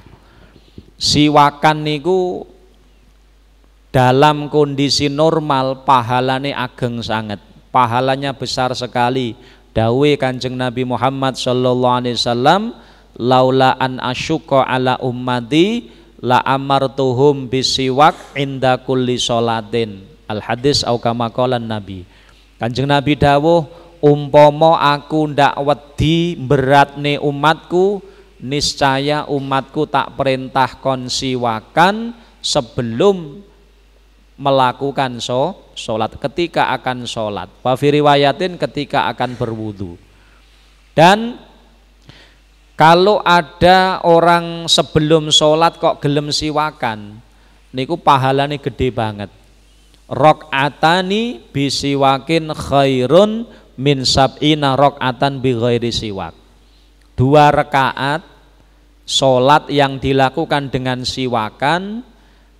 Siwakan 0.96 1.79
niku 1.83 2.46
dalam 3.90 4.46
kondisi 4.46 5.11
normal 5.11 5.83
pahalane 5.83 6.55
ageng 6.55 7.03
sangat. 7.03 7.42
Pahalanya 7.75 8.33
besar 8.33 8.70
sekali. 8.79 9.35
Dawe 9.77 10.11
Kanjeng 10.17 10.57
Nabi 10.57 10.89
Muhammad 10.89 11.37
sallallahu 11.37 12.01
alaihi 12.01 12.17
wasallam 12.17 12.73
laula 13.21 13.77
an 13.77 14.01
asyqa 14.01 14.65
ala 14.65 14.97
ummati 15.05 15.93
la 16.25 16.41
amartuhum 16.41 17.45
bisiwak 17.45 18.17
inda 18.33 18.81
kulli 18.81 19.21
salatin. 19.21 20.01
Al 20.33 20.41
hadis 20.41 20.81
au 20.81 20.97
kama 20.97 21.29
Nabi. 21.61 22.09
Kanjeng 22.57 22.89
Nabi 22.89 23.21
dawuh 23.21 23.69
umpomo 24.01 24.81
aku 24.81 25.37
ndak 25.37 25.61
wedi 25.61 26.41
beratne 26.41 27.21
umatku 27.21 28.01
niscaya 28.41 29.29
umatku 29.29 29.85
tak 29.93 30.17
perintah 30.17 30.81
konsiwakan 30.81 32.17
sebelum 32.41 33.45
melakukan 34.37 35.16
so, 35.20 35.72
sholat 35.72 36.12
ketika 36.20 36.72
akan 36.77 37.09
sholat 37.09 37.49
wafiriwayatin 37.64 38.61
ketika 38.61 39.09
akan 39.12 39.37
berwudu. 39.37 39.96
Dan 40.96 41.40
kalau 42.77 43.25
ada 43.25 44.05
orang 44.05 44.68
sebelum 44.68 45.33
sholat 45.33 45.81
kok 45.81 46.05
gelem 46.05 46.29
siwakan 46.29 47.20
niku 47.72 47.96
pahalane 47.96 48.61
gede 48.61 48.92
banget. 48.92 49.33
Rokatani 50.07 51.42
bisiwakin 51.51 52.53
khairun 52.55 53.49
min 53.81 54.07
sab'ina 54.07 54.77
rokatan 54.77 55.40
bi 55.44 55.53
ghairi 55.57 55.92
siwak. 55.92 56.37
Dua 57.16 57.49
rakaat 57.49 58.22
solat 59.09 59.72
yang 59.72 59.96
dilakukan 59.96 60.68
dengan 60.68 61.05
siwakan 61.05 62.05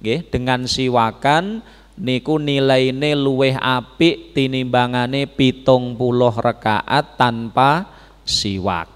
nggih 0.01 0.29
dengan 0.29 0.69
siwakan 0.69 1.65
niku 1.97 2.37
nilaine 2.37 3.17
luweh 3.17 3.57
apik 3.57 4.37
tinimbangane 4.37 5.25
pitung 5.29 5.97
puluh 5.97 6.33
rakaat 6.33 7.17
tanpa 7.17 7.89
siwak 8.23 8.93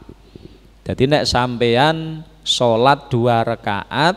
jadi 0.85 1.09
nek 1.09 1.25
sampean 1.25 2.27
solat 2.45 3.09
dua 3.09 3.45
rakaat 3.45 4.17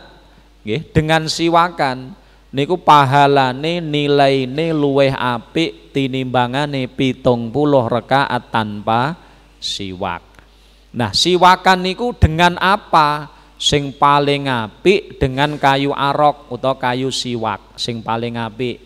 nggih 0.64 0.82
dengan 0.92 1.28
siwakan 1.28 2.12
niku 2.54 2.78
pahalane 2.78 3.82
nilaine 3.82 4.70
luweh 4.70 5.10
apik 5.10 5.90
tinimbangane 5.90 6.86
pitung 6.86 7.50
puluh 7.50 7.82
rakaat 7.90 8.54
tanpa 8.54 9.18
siwak. 9.58 10.22
Nah, 10.94 11.10
siwakan 11.10 11.82
niku 11.82 12.14
dengan 12.14 12.54
apa? 12.62 13.33
Sing 13.64 13.96
paling 13.96 14.44
apik 14.44 15.16
dengan 15.16 15.56
kayu 15.56 15.96
arok 15.96 16.52
atau 16.52 16.76
kayu 16.76 17.08
siwak, 17.08 17.80
sing 17.80 18.04
paling 18.04 18.36
apik. 18.36 18.76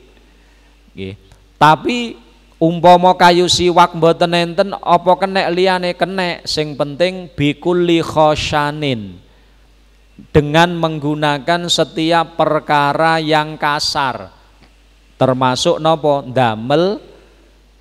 Nggih. 0.94 1.18
Tapi 1.58 2.14
umpama 2.62 3.10
kayu 3.18 3.50
siwak 3.50 3.98
mboten 3.98 4.38
enten 4.38 4.70
apa 4.78 5.12
kenek 5.18 5.50
liyane 5.50 5.98
kenek, 5.98 6.46
sing 6.46 6.78
penting 6.78 7.26
bikulli 7.34 7.98
khosyanin. 8.06 9.18
Dengan 10.30 10.78
menggunakan 10.78 11.66
setiap 11.66 12.38
perkara 12.38 13.18
yang 13.18 13.58
kasar. 13.58 14.30
Termasuk 15.18 15.82
nopo 15.82 16.22
damel 16.22 17.02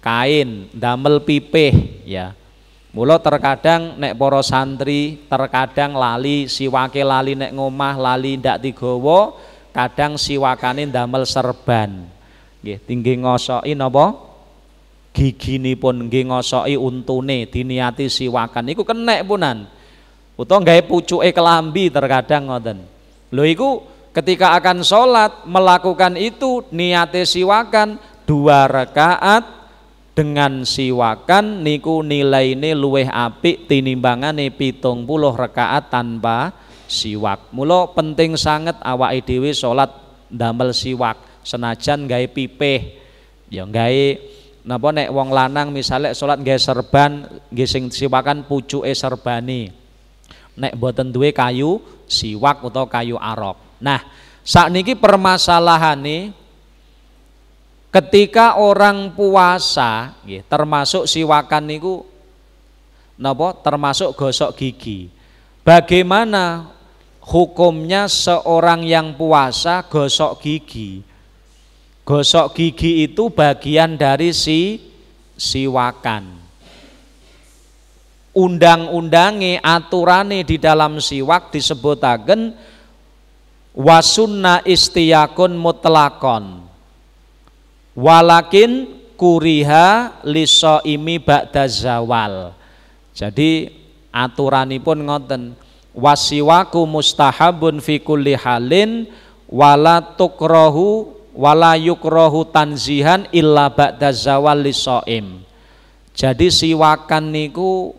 kain 0.01 0.65
damel 0.73 1.21
pipih 1.21 2.01
ya 2.10 2.33
Mula 2.95 3.19
terkadang 3.19 4.00
nek 4.00 4.15
poro 4.15 4.39
santri 4.39 5.28
terkadang 5.28 5.93
lali 5.93 6.47
siwake 6.47 7.04
lali 7.04 7.36
nek 7.36 7.52
ngomah 7.52 7.95
lali 8.00 8.39
ndak 8.39 8.63
digowo 8.63 9.36
kadang 9.76 10.15
siwakane 10.15 10.88
damel 10.88 11.28
serban. 11.28 12.08
Nggih 12.63 12.80
tinggi 12.88 13.13
ngosoki 13.19 13.76
napa? 13.76 14.15
Giginipun 15.12 16.08
nggih 16.08 16.32
ngosoki 16.32 16.80
untune 16.80 17.45
diniati 17.52 18.08
siwakan. 18.08 18.71
Iku 18.71 18.88
kenek 18.88 19.28
punan. 19.28 19.67
Utawa 20.38 20.62
gawe 20.62 20.82
pucuke 20.86 21.34
kelambi 21.34 21.89
terkadang 21.89 22.47
ngoten. 22.47 22.78
Lho 23.34 23.43
iku 23.43 23.69
ketika 24.13 24.54
akan 24.58 24.86
sholat 24.86 25.43
melakukan 25.43 26.15
itu 26.15 26.63
niate 26.71 27.26
siwakan 27.26 27.97
dua 28.23 28.69
rakaat 28.69 29.56
dengan 30.17 30.65
siwakan 30.65 31.62
niku 31.62 32.01
nilai 32.01 32.58
ini 32.58 32.73
luweh 32.73 33.06
apik 33.06 33.69
tinimbangane 33.69 34.49
pitung 34.49 35.06
puluh 35.06 35.30
rakaat 35.30 35.93
tanpa 35.93 36.58
siwak. 36.89 37.53
Mulo 37.53 37.93
penting 37.93 38.34
sangat 38.34 38.82
awak 38.82 39.13
dhewe 39.21 39.53
salat 39.53 39.93
damel 40.25 40.73
siwak. 40.73 41.21
Senajan 41.45 42.10
gawe 42.10 42.25
pipih 42.34 42.97
ya 43.53 43.69
gawe 43.69 44.08
napa 44.65 44.89
nek 44.89 45.13
wong 45.13 45.30
lanang 45.30 45.69
misalnya 45.69 46.17
salat 46.17 46.41
gawe 46.41 46.58
serban 46.58 47.30
nggih 47.53 47.69
sing 47.69 47.93
siwakan 47.93 48.49
pucuke 48.49 48.89
serbani. 48.97 49.69
Nek 50.58 50.73
boten 50.82 51.13
duwe 51.13 51.30
kayu 51.30 51.77
siwak 52.10 52.65
atau 52.65 52.89
kayu 52.89 53.21
arok. 53.21 53.77
Nah 53.86 54.01
saat 54.41 54.73
niki 54.73 54.97
permasalahane 54.97 56.34
Ketika 57.97 58.62
orang 58.62 59.17
puasa, 59.17 60.13
ya, 60.21 60.45
termasuk 60.45 61.10
siwakan 61.10 61.65
niku 61.65 62.05
napa 63.17 63.57
termasuk 63.57 64.13
gosok 64.13 64.53
gigi. 64.53 65.10
Bagaimana 65.65 66.69
hukumnya 67.25 68.05
seorang 68.05 68.86
yang 68.86 69.17
puasa 69.17 69.81
gosok 69.89 70.38
gigi? 70.45 71.01
Gosok 72.05 72.53
gigi 72.53 73.10
itu 73.10 73.33
bagian 73.33 73.97
dari 73.97 74.29
si 74.29 74.77
siwakan. 75.33 76.38
Undang-undange 78.38 79.57
aturane 79.57 80.45
di 80.45 80.62
dalam 80.62 81.01
siwak 81.01 81.49
disebutaken 81.49 82.53
wasunna 83.73 84.62
istiyakun 84.62 85.57
mutlakon 85.57 86.66
walakin 87.97 88.86
kuriha 89.17 90.21
liso 90.21 90.86
imi 90.86 91.17
ba'da 91.17 91.65
zawal. 91.65 92.53
Jadi 93.17 93.73
aturanipun 94.13 95.10
ngoten 95.10 95.57
wasiwaku 95.97 96.86
mustahabun 96.86 97.81
fi 97.81 97.97
kulli 97.97 98.38
halin 98.38 99.10
wala 99.49 99.99
tukrohu 100.13 101.17
wala 101.33 101.73
yukrohu 101.73 102.45
tanzihan 102.53 103.25
illa 103.33 103.73
ba'da 103.73 104.13
zawal 104.13 104.62
lisoim 104.62 105.47
jadi 106.17 106.49
siwakan 106.49 107.29
niku 107.29 107.93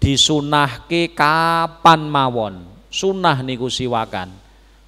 disunahke 0.00 1.12
kapan 1.12 2.08
mawon? 2.08 2.64
Sunah 2.88 3.44
niku 3.44 3.68
siwakan. 3.68 4.32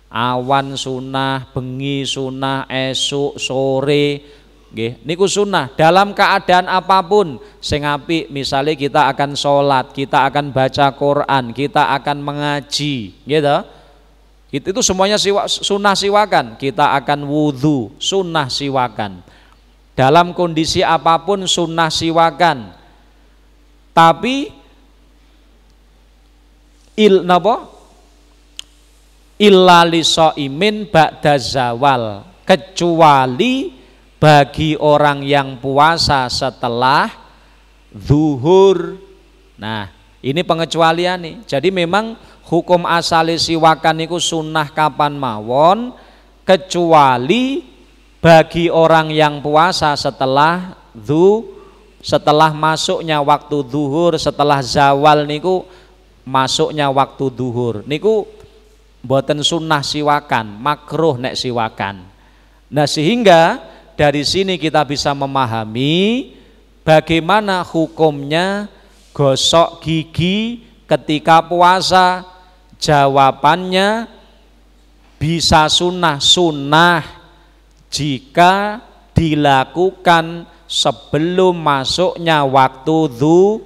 Awan 0.09 0.73
sunah 0.73 1.53
bengi 1.53 2.09
sunah 2.09 2.65
esuk 2.73 3.37
sore 3.37 4.25
Nggih, 4.73 5.05
niku 5.05 5.29
sunnah 5.29 5.69
dalam 5.77 6.17
keadaan 6.17 6.65
apa 6.65 7.05
pun 7.05 7.37
sing 7.61 7.85
apik 7.85 8.33
misalnya 8.33 8.73
kita 8.73 9.05
akan 9.13 9.37
sholat, 9.37 9.93
kita 9.93 10.25
akan 10.25 10.49
baca 10.49 10.89
Quran, 10.97 11.53
kita 11.53 11.93
akan 11.93 12.25
mengaji, 12.25 13.13
gitu. 13.29 13.57
Itu, 14.53 14.73
itu 14.73 14.81
semuanya 14.85 15.17
siwa, 15.17 15.49
sunnah 15.49 15.97
siwakan. 15.97 16.61
Kita 16.61 16.93
akan 17.01 17.25
wudhu, 17.25 17.97
sunnah 17.97 18.53
siwakan. 18.53 19.25
Dalam 19.97 20.37
kondisi 20.37 20.85
apa 20.85 21.21
pun 21.25 21.49
sunnah 21.49 21.89
siwakan. 21.89 22.73
Tapi 23.97 24.53
il 27.01 27.25
napa? 27.25 27.69
Illa 29.41 29.89
imin 30.37 30.87
ba'da 30.87 31.35
zawal 31.41 32.23
kecuali 32.47 33.82
bagi 34.23 34.79
orang 34.79 35.27
yang 35.27 35.59
puasa 35.59 36.31
setelah 36.31 37.11
zuhur. 37.91 38.95
Nah, 39.59 39.91
ini 40.23 40.47
pengecualian 40.47 41.19
nih. 41.19 41.37
Jadi 41.43 41.75
memang 41.75 42.15
hukum 42.47 42.87
asal 42.87 43.35
siwakan 43.35 44.07
itu 44.07 44.23
sunnah 44.23 44.71
kapan 44.71 45.19
mawon 45.19 45.91
kecuali 46.47 47.67
bagi 48.23 48.71
orang 48.71 49.11
yang 49.11 49.43
puasa 49.43 49.99
setelah 49.99 50.79
zu 50.95 51.43
setelah 51.99 52.55
masuknya 52.55 53.19
waktu 53.19 53.67
zuhur 53.67 54.15
setelah 54.15 54.63
zawal 54.63 55.27
niku 55.27 55.67
masuknya 56.23 56.87
waktu 56.91 57.31
zuhur 57.35 57.83
niku 57.87 58.27
boten 59.03 59.43
sunnah 59.43 59.83
siwakan 59.83 60.59
makruh 60.59 61.19
nek 61.19 61.35
siwakan 61.35 62.07
nah 62.71 62.87
sehingga 62.87 63.72
dari 63.95 64.25
sini 64.25 64.57
kita 64.57 64.83
bisa 64.83 65.13
memahami 65.13 66.33
bagaimana 66.83 67.63
hukumnya 67.63 68.67
gosok 69.13 69.85
gigi 69.85 70.65
ketika 70.89 71.45
puasa. 71.45 72.27
Jawabannya 72.83 74.11
bisa 75.23 75.71
sunnah 75.71 76.19
sunnah 76.19 77.07
jika 77.87 78.83
dilakukan 79.15 80.51
sebelum 80.67 81.55
masuknya 81.55 82.43
waktu 82.43 82.99
du, 83.15 83.63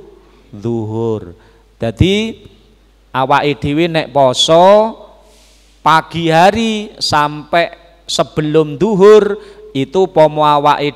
zuhur. 0.53 1.33
Jadi 1.81 2.45
awak 3.09 3.49
dhewe 3.57 3.89
nek 3.89 4.13
poso 4.13 4.93
pagi 5.81 6.29
hari 6.29 6.93
sampai 7.01 7.73
sebelum 8.05 8.77
duhur 8.77 9.41
itu 9.77 10.09
pomo 10.09 10.41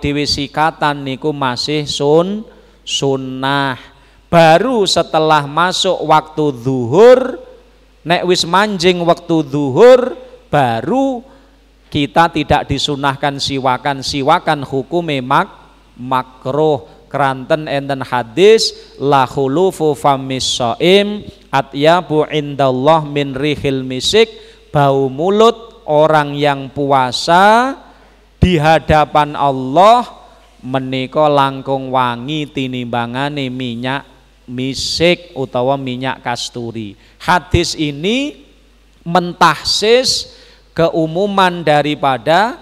dhewe 0.01 0.25
sikatan 0.25 1.05
niku 1.05 1.37
masih 1.37 1.85
sun 1.85 2.49
sunnah. 2.81 3.77
Baru 4.33 4.89
setelah 4.89 5.45
masuk 5.45 6.01
waktu 6.09 6.55
zuhur 6.65 7.37
nek 8.01 8.25
wis 8.25 8.49
manjing 8.49 9.05
waktu 9.05 9.45
zuhur 9.45 10.17
baru 10.49 11.21
kita 11.93 12.33
tidak 12.33 12.71
disunahkan 12.71 13.37
siwakan. 13.37 14.01
Siwakan 14.01 14.65
hukum 14.65 15.13
mak 15.21 15.53
makruh. 16.01 16.89
Keranten 17.11 17.67
enten 17.67 18.07
hadis 18.07 18.95
la 18.95 19.27
khulufu 19.27 19.99
famis 19.99 20.47
shaim 20.47 21.27
atyabu 21.51 22.23
indallah 22.31 23.03
min 23.03 23.35
rihil 23.35 23.83
misik. 23.83 24.31
Bau 24.71 25.11
mulut 25.11 25.83
orang 25.91 26.39
yang 26.39 26.71
puasa 26.71 27.75
di 28.41 28.57
hadapan 28.57 29.37
Allah 29.37 30.09
menika 30.65 31.29
langkung 31.29 31.93
wangi 31.93 32.49
tinimbangane 32.49 33.53
minyak 33.53 34.09
misik 34.49 35.37
utawa 35.37 35.77
minyak 35.77 36.25
kasturi. 36.25 36.97
Hadis 37.21 37.77
ini 37.77 38.49
mentahsis 39.05 40.35
keumuman 40.73 41.61
daripada 41.61 42.59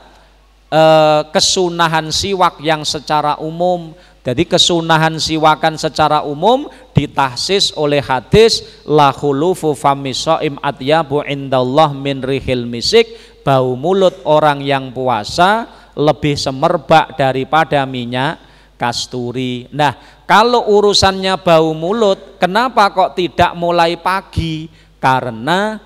eh, 0.69 1.23
kesunahan 1.31 2.11
siwak 2.11 2.59
yang 2.61 2.83
secara 2.83 3.39
umum. 3.39 3.95
Jadi 4.27 4.45
kesunahan 4.45 5.17
siwakan 5.17 5.81
secara 5.81 6.21
umum 6.21 6.69
ditahsis 6.93 7.73
oleh 7.73 8.05
hadis 8.05 8.61
la 8.85 9.09
khulufu 9.09 9.73
famisaim 9.73 10.61
atyabu 10.61 11.25
indallah 11.25 11.97
min 11.97 12.21
rihil 12.21 12.69
misik 12.69 13.09
bau 13.49 13.73
mulut 13.81 14.21
orang 14.29 14.61
yang 14.61 14.93
puasa 14.93 15.65
lebih 15.97 16.37
semerbak 16.37 17.17
daripada 17.17 17.89
minyak 17.89 18.37
kasturi. 18.77 19.65
Nah, 19.73 19.97
kalau 20.29 20.69
urusannya 20.69 21.41
bau 21.41 21.73
mulut, 21.73 22.37
kenapa 22.37 22.93
kok 22.93 23.17
tidak 23.17 23.57
mulai 23.57 23.97
pagi? 23.97 24.69
Karena 25.01 25.81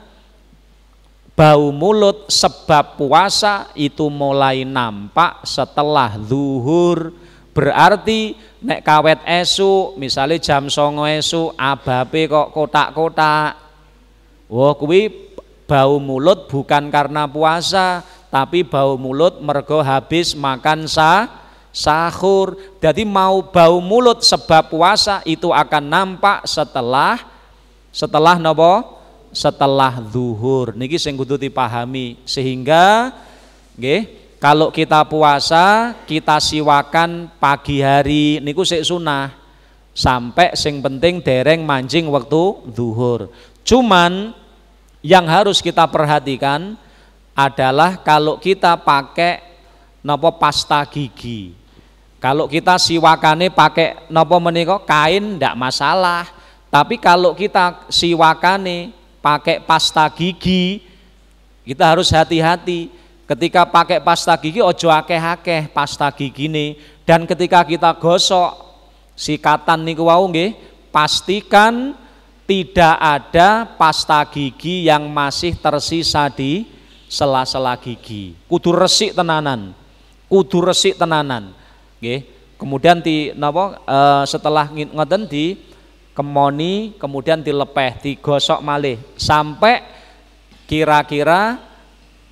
bau 1.39 1.71
mulut 1.71 2.27
sebab 2.27 2.99
puasa 2.99 3.71
itu 3.79 4.11
mulai 4.11 4.67
nampak 4.67 5.47
setelah 5.47 6.19
zuhur. 6.19 7.15
Berarti 7.55 8.35
nek 8.59 8.83
kawet 8.83 9.23
esu, 9.23 9.95
misalnya 10.03 10.43
jam 10.43 10.67
songo 10.67 11.07
esu, 11.07 11.55
abape 11.55 12.27
kok 12.27 12.51
kotak-kotak. 12.51 13.55
Wah, 14.51 14.75
kuwi 14.75 15.32
bau 15.73 15.97
mulut 15.97 16.53
bukan 16.53 16.93
karena 16.93 17.25
puasa 17.25 18.05
tapi 18.29 18.61
bau 18.61 19.01
mulut 19.01 19.41
mergo 19.41 19.81
habis 19.81 20.37
makan 20.37 20.85
sa 20.85 21.33
sahur. 21.73 22.61
Jadi 22.77 23.09
mau 23.09 23.41
bau 23.41 23.81
mulut 23.81 24.21
sebab 24.21 24.69
puasa 24.69 25.25
itu 25.25 25.49
akan 25.49 25.85
nampak 25.89 26.45
setelah 26.45 27.17
setelah 27.89 28.37
nopo? 28.37 29.01
Setelah 29.33 29.97
zuhur. 30.13 30.77
Niki 30.77 31.01
sing 31.01 31.17
kudu 31.17 31.41
dipahami. 31.41 32.21
Sehingga 32.29 33.17
nggih 33.81 34.37
kalau 34.37 34.69
kita 34.69 35.09
puasa 35.09 35.97
kita 36.05 36.37
siwakan 36.37 37.33
pagi 37.41 37.81
hari. 37.81 38.45
Niku 38.45 38.61
sik 38.61 38.85
sunah. 38.85 39.41
Sampai 39.97 40.53
sing 40.53 40.85
penting 40.85 41.25
dereng 41.25 41.65
mancing 41.65 42.13
waktu 42.13 42.61
zuhur. 42.77 43.33
Cuman 43.65 44.37
yang 45.03 45.27
harus 45.27 45.59
kita 45.59 45.85
perhatikan 45.91 46.79
adalah 47.35 47.99
kalau 47.99 48.39
kita 48.39 48.79
pakai 48.79 49.43
nopo 50.07 50.31
pasta 50.39 50.87
gigi. 50.87 51.59
Kalau 52.23 52.47
kita 52.47 52.79
siwakane 52.79 53.51
pakai 53.51 54.07
nopo 54.07 54.39
meniko 54.39 54.87
kain 54.87 55.43
ndak 55.43 55.59
masalah. 55.59 56.23
Tapi 56.71 56.97
kalau 56.97 57.35
kita 57.35 57.91
siwakane 57.91 58.95
pakai 59.19 59.61
pasta 59.61 60.07
gigi 60.15 60.87
kita 61.67 61.83
harus 61.83 62.11
hati-hati. 62.15 62.91
Ketika 63.27 63.67
pakai 63.67 63.99
pasta 63.99 64.39
gigi 64.39 64.63
ojo 64.63 64.87
akeh-akeh 64.87 65.71
pasta 65.75 66.11
gigi 66.15 66.47
nih 66.47 66.79
dan 67.03 67.27
ketika 67.27 67.65
kita 67.67 67.97
gosok 67.97 68.55
sikatan 69.17 69.83
niku 69.83 70.05
wau 70.05 70.27
nggih 70.29 70.53
pastikan 70.93 71.97
tidak 72.53 73.01
ada 73.01 73.65
pasta 73.65 74.21
gigi 74.29 74.85
yang 74.85 75.09
masih 75.09 75.57
tersisa 75.57 76.29
di 76.29 76.69
sela-sela 77.09 77.73
gigi. 77.81 78.37
Kudu 78.45 78.77
resik 78.77 79.17
tenanan. 79.17 79.73
Kudu 80.29 80.61
resik 80.61 81.01
tenanan. 81.01 81.57
Nggih. 81.97 82.29
Kemudian 82.61 83.01
di 83.01 83.33
napa 83.41 83.81
e, 83.89 83.99
setelah 84.29 84.69
ngoten 84.69 85.25
di 85.33 85.65
kemoni 86.13 86.93
kemudian 87.01 87.41
dilepeh 87.41 88.05
digosok 88.05 88.61
malih 88.61 89.01
sampai 89.17 89.81
kira-kira 90.69 91.57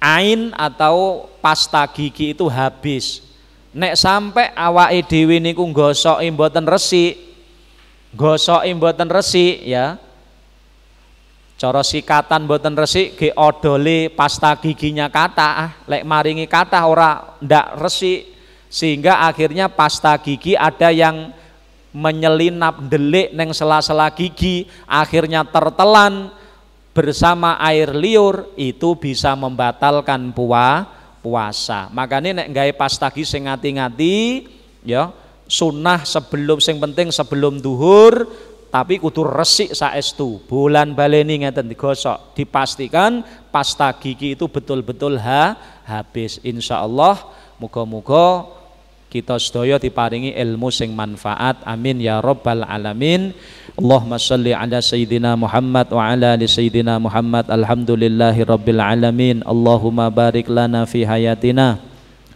ain 0.05 0.53
atau 0.53 1.33
pasta 1.41 1.89
gigi 1.89 2.37
itu 2.37 2.45
habis. 2.45 3.25
Nek 3.73 3.97
sampai 3.97 4.53
awake 4.53 5.01
dhewe 5.09 5.41
niku 5.41 5.65
gosok 5.73 6.21
mboten 6.29 6.69
resik, 6.69 7.17
gosok 8.13 8.69
mboten 8.69 9.09
resik 9.09 9.65
ya. 9.65 10.10
Cara 11.61 11.85
sikatan 11.85 12.49
mboten 12.49 12.73
resik 12.73 13.21
ge 13.21 13.29
odole 13.37 14.09
pasta 14.09 14.57
giginya 14.57 15.13
kata 15.13 15.49
ah, 15.61 15.71
lek 15.85 16.09
maringi 16.09 16.49
kata 16.49 16.81
ora 16.89 17.37
ndak 17.37 17.77
resik 17.77 18.33
sehingga 18.73 19.29
akhirnya 19.29 19.69
pasta 19.69 20.17
gigi 20.17 20.57
ada 20.57 20.89
yang 20.89 21.37
menyelinap 21.93 22.89
delik 22.89 23.37
neng 23.37 23.53
sela-sela 23.53 24.09
gigi 24.09 24.73
akhirnya 24.89 25.45
tertelan 25.45 26.33
bersama 26.97 27.61
air 27.61 27.93
liur 27.93 28.57
itu 28.57 28.97
bisa 28.97 29.37
membatalkan 29.37 30.33
puah, 30.33 30.89
puasa. 31.21 31.93
Makanya 31.93 32.41
nek 32.41 32.57
gawe 32.57 32.73
pastagi 32.73 33.21
sing 33.29 33.45
ngati-ngati 33.45 34.49
ya 34.89 35.13
sunnah 35.45 36.09
sebelum 36.09 36.57
sing 36.57 36.81
penting 36.81 37.13
sebelum 37.13 37.61
duhur 37.61 38.49
tapi 38.71 39.03
kudu 39.03 39.27
resik 39.27 39.75
saestu. 39.75 40.39
Bulan 40.47 40.95
baleni 40.95 41.43
ngeten 41.43 41.67
digosok. 41.67 42.39
Dipastikan 42.39 43.27
pasta 43.51 43.91
gigi 43.99 44.39
itu 44.39 44.47
betul-betul 44.47 45.19
ha 45.19 45.59
habis. 45.83 46.39
Insyaallah 46.47 47.19
muga-muga 47.59 48.47
kita 49.11 49.43
sedaya 49.43 49.75
diparingi 49.83 50.39
ilmu 50.39 50.71
sing 50.71 50.95
manfaat. 50.95 51.59
Amin 51.67 51.99
ya 51.99 52.23
rabbal 52.23 52.63
alamin. 52.63 53.35
Allahumma 53.75 54.23
salli 54.23 54.55
ala 54.55 54.79
sayyidina 54.79 55.35
Muhammad 55.35 55.91
wa 55.91 56.07
ala 56.07 56.39
ali 56.39 56.47
sayyidina 56.47 57.03
Muhammad. 57.03 57.51
Alhamdulillahi 57.51 58.47
rabbil 58.47 58.79
alamin. 58.79 59.43
Allahumma 59.43 60.15
barik 60.15 60.47
lana 60.47 60.87
fi 60.87 61.03
hayatina 61.03 61.90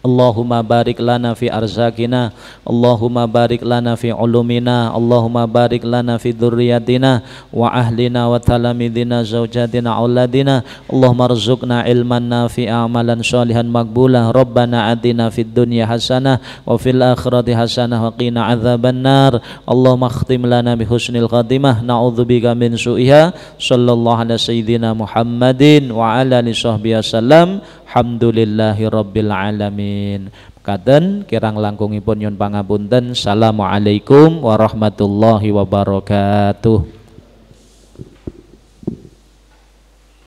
Allahumma 0.05 0.61
barik 0.61 1.01
lana 1.01 1.33
fi 1.33 1.49
arzakina 1.49 2.37
Allahumma 2.69 3.25
barik 3.25 3.65
lana 3.65 3.97
fi 3.97 4.13
ulumina 4.13 4.93
Allahumma 4.93 5.49
barik 5.49 5.81
lana 5.81 6.21
fi 6.21 6.37
dhurriyatina 6.37 7.25
wa 7.49 7.73
ahlina 7.73 8.29
wa 8.29 8.37
talamidina 8.37 9.25
zawjatina 9.25 9.97
auladina 9.97 10.61
Allahumma 10.93 11.33
rizukna 11.33 11.89
ilman 11.89 12.29
nafi 12.29 12.69
amalan 12.69 13.25
salihan 13.25 13.65
makbulah 13.65 14.29
Rabbana 14.29 14.93
atina 14.93 15.33
fid 15.33 15.57
dunya 15.57 15.89
hasanah 15.89 16.37
wa 16.69 16.77
fil 16.77 17.01
akhirati 17.01 17.57
hasanah 17.57 18.05
wa 18.05 18.13
qina 18.13 18.53
azaban 18.53 19.01
nar. 19.01 19.41
Allahumma 19.65 20.13
khtim 20.13 20.45
lana 20.45 20.77
bi 20.77 20.85
husnil 20.85 21.33
khatimah 21.33 21.81
na'udzubika 21.81 22.53
min 22.53 22.77
su'iha. 22.77 23.33
Sallallahu 23.57 24.21
ala 24.21 24.37
sayyidina 24.37 24.93
Muhammadin 24.93 25.89
wa 25.89 26.21
ala 26.21 26.45
alihi 26.45 26.53
sahbihi 26.53 27.01
wasallam 27.01 27.65
Alhamdulillahi 27.95 28.91
Rabbil 28.91 29.31
Alamin. 29.31 30.27
Katen 30.67 31.23
kirang 31.31 31.55
langkungipun 31.55 32.19
nyun 32.19 32.35
pangapunten. 32.35 33.15
Assalamualaikum 33.15 34.43
warahmatullahi 34.43 35.55
wabarakatuh 35.55 37.04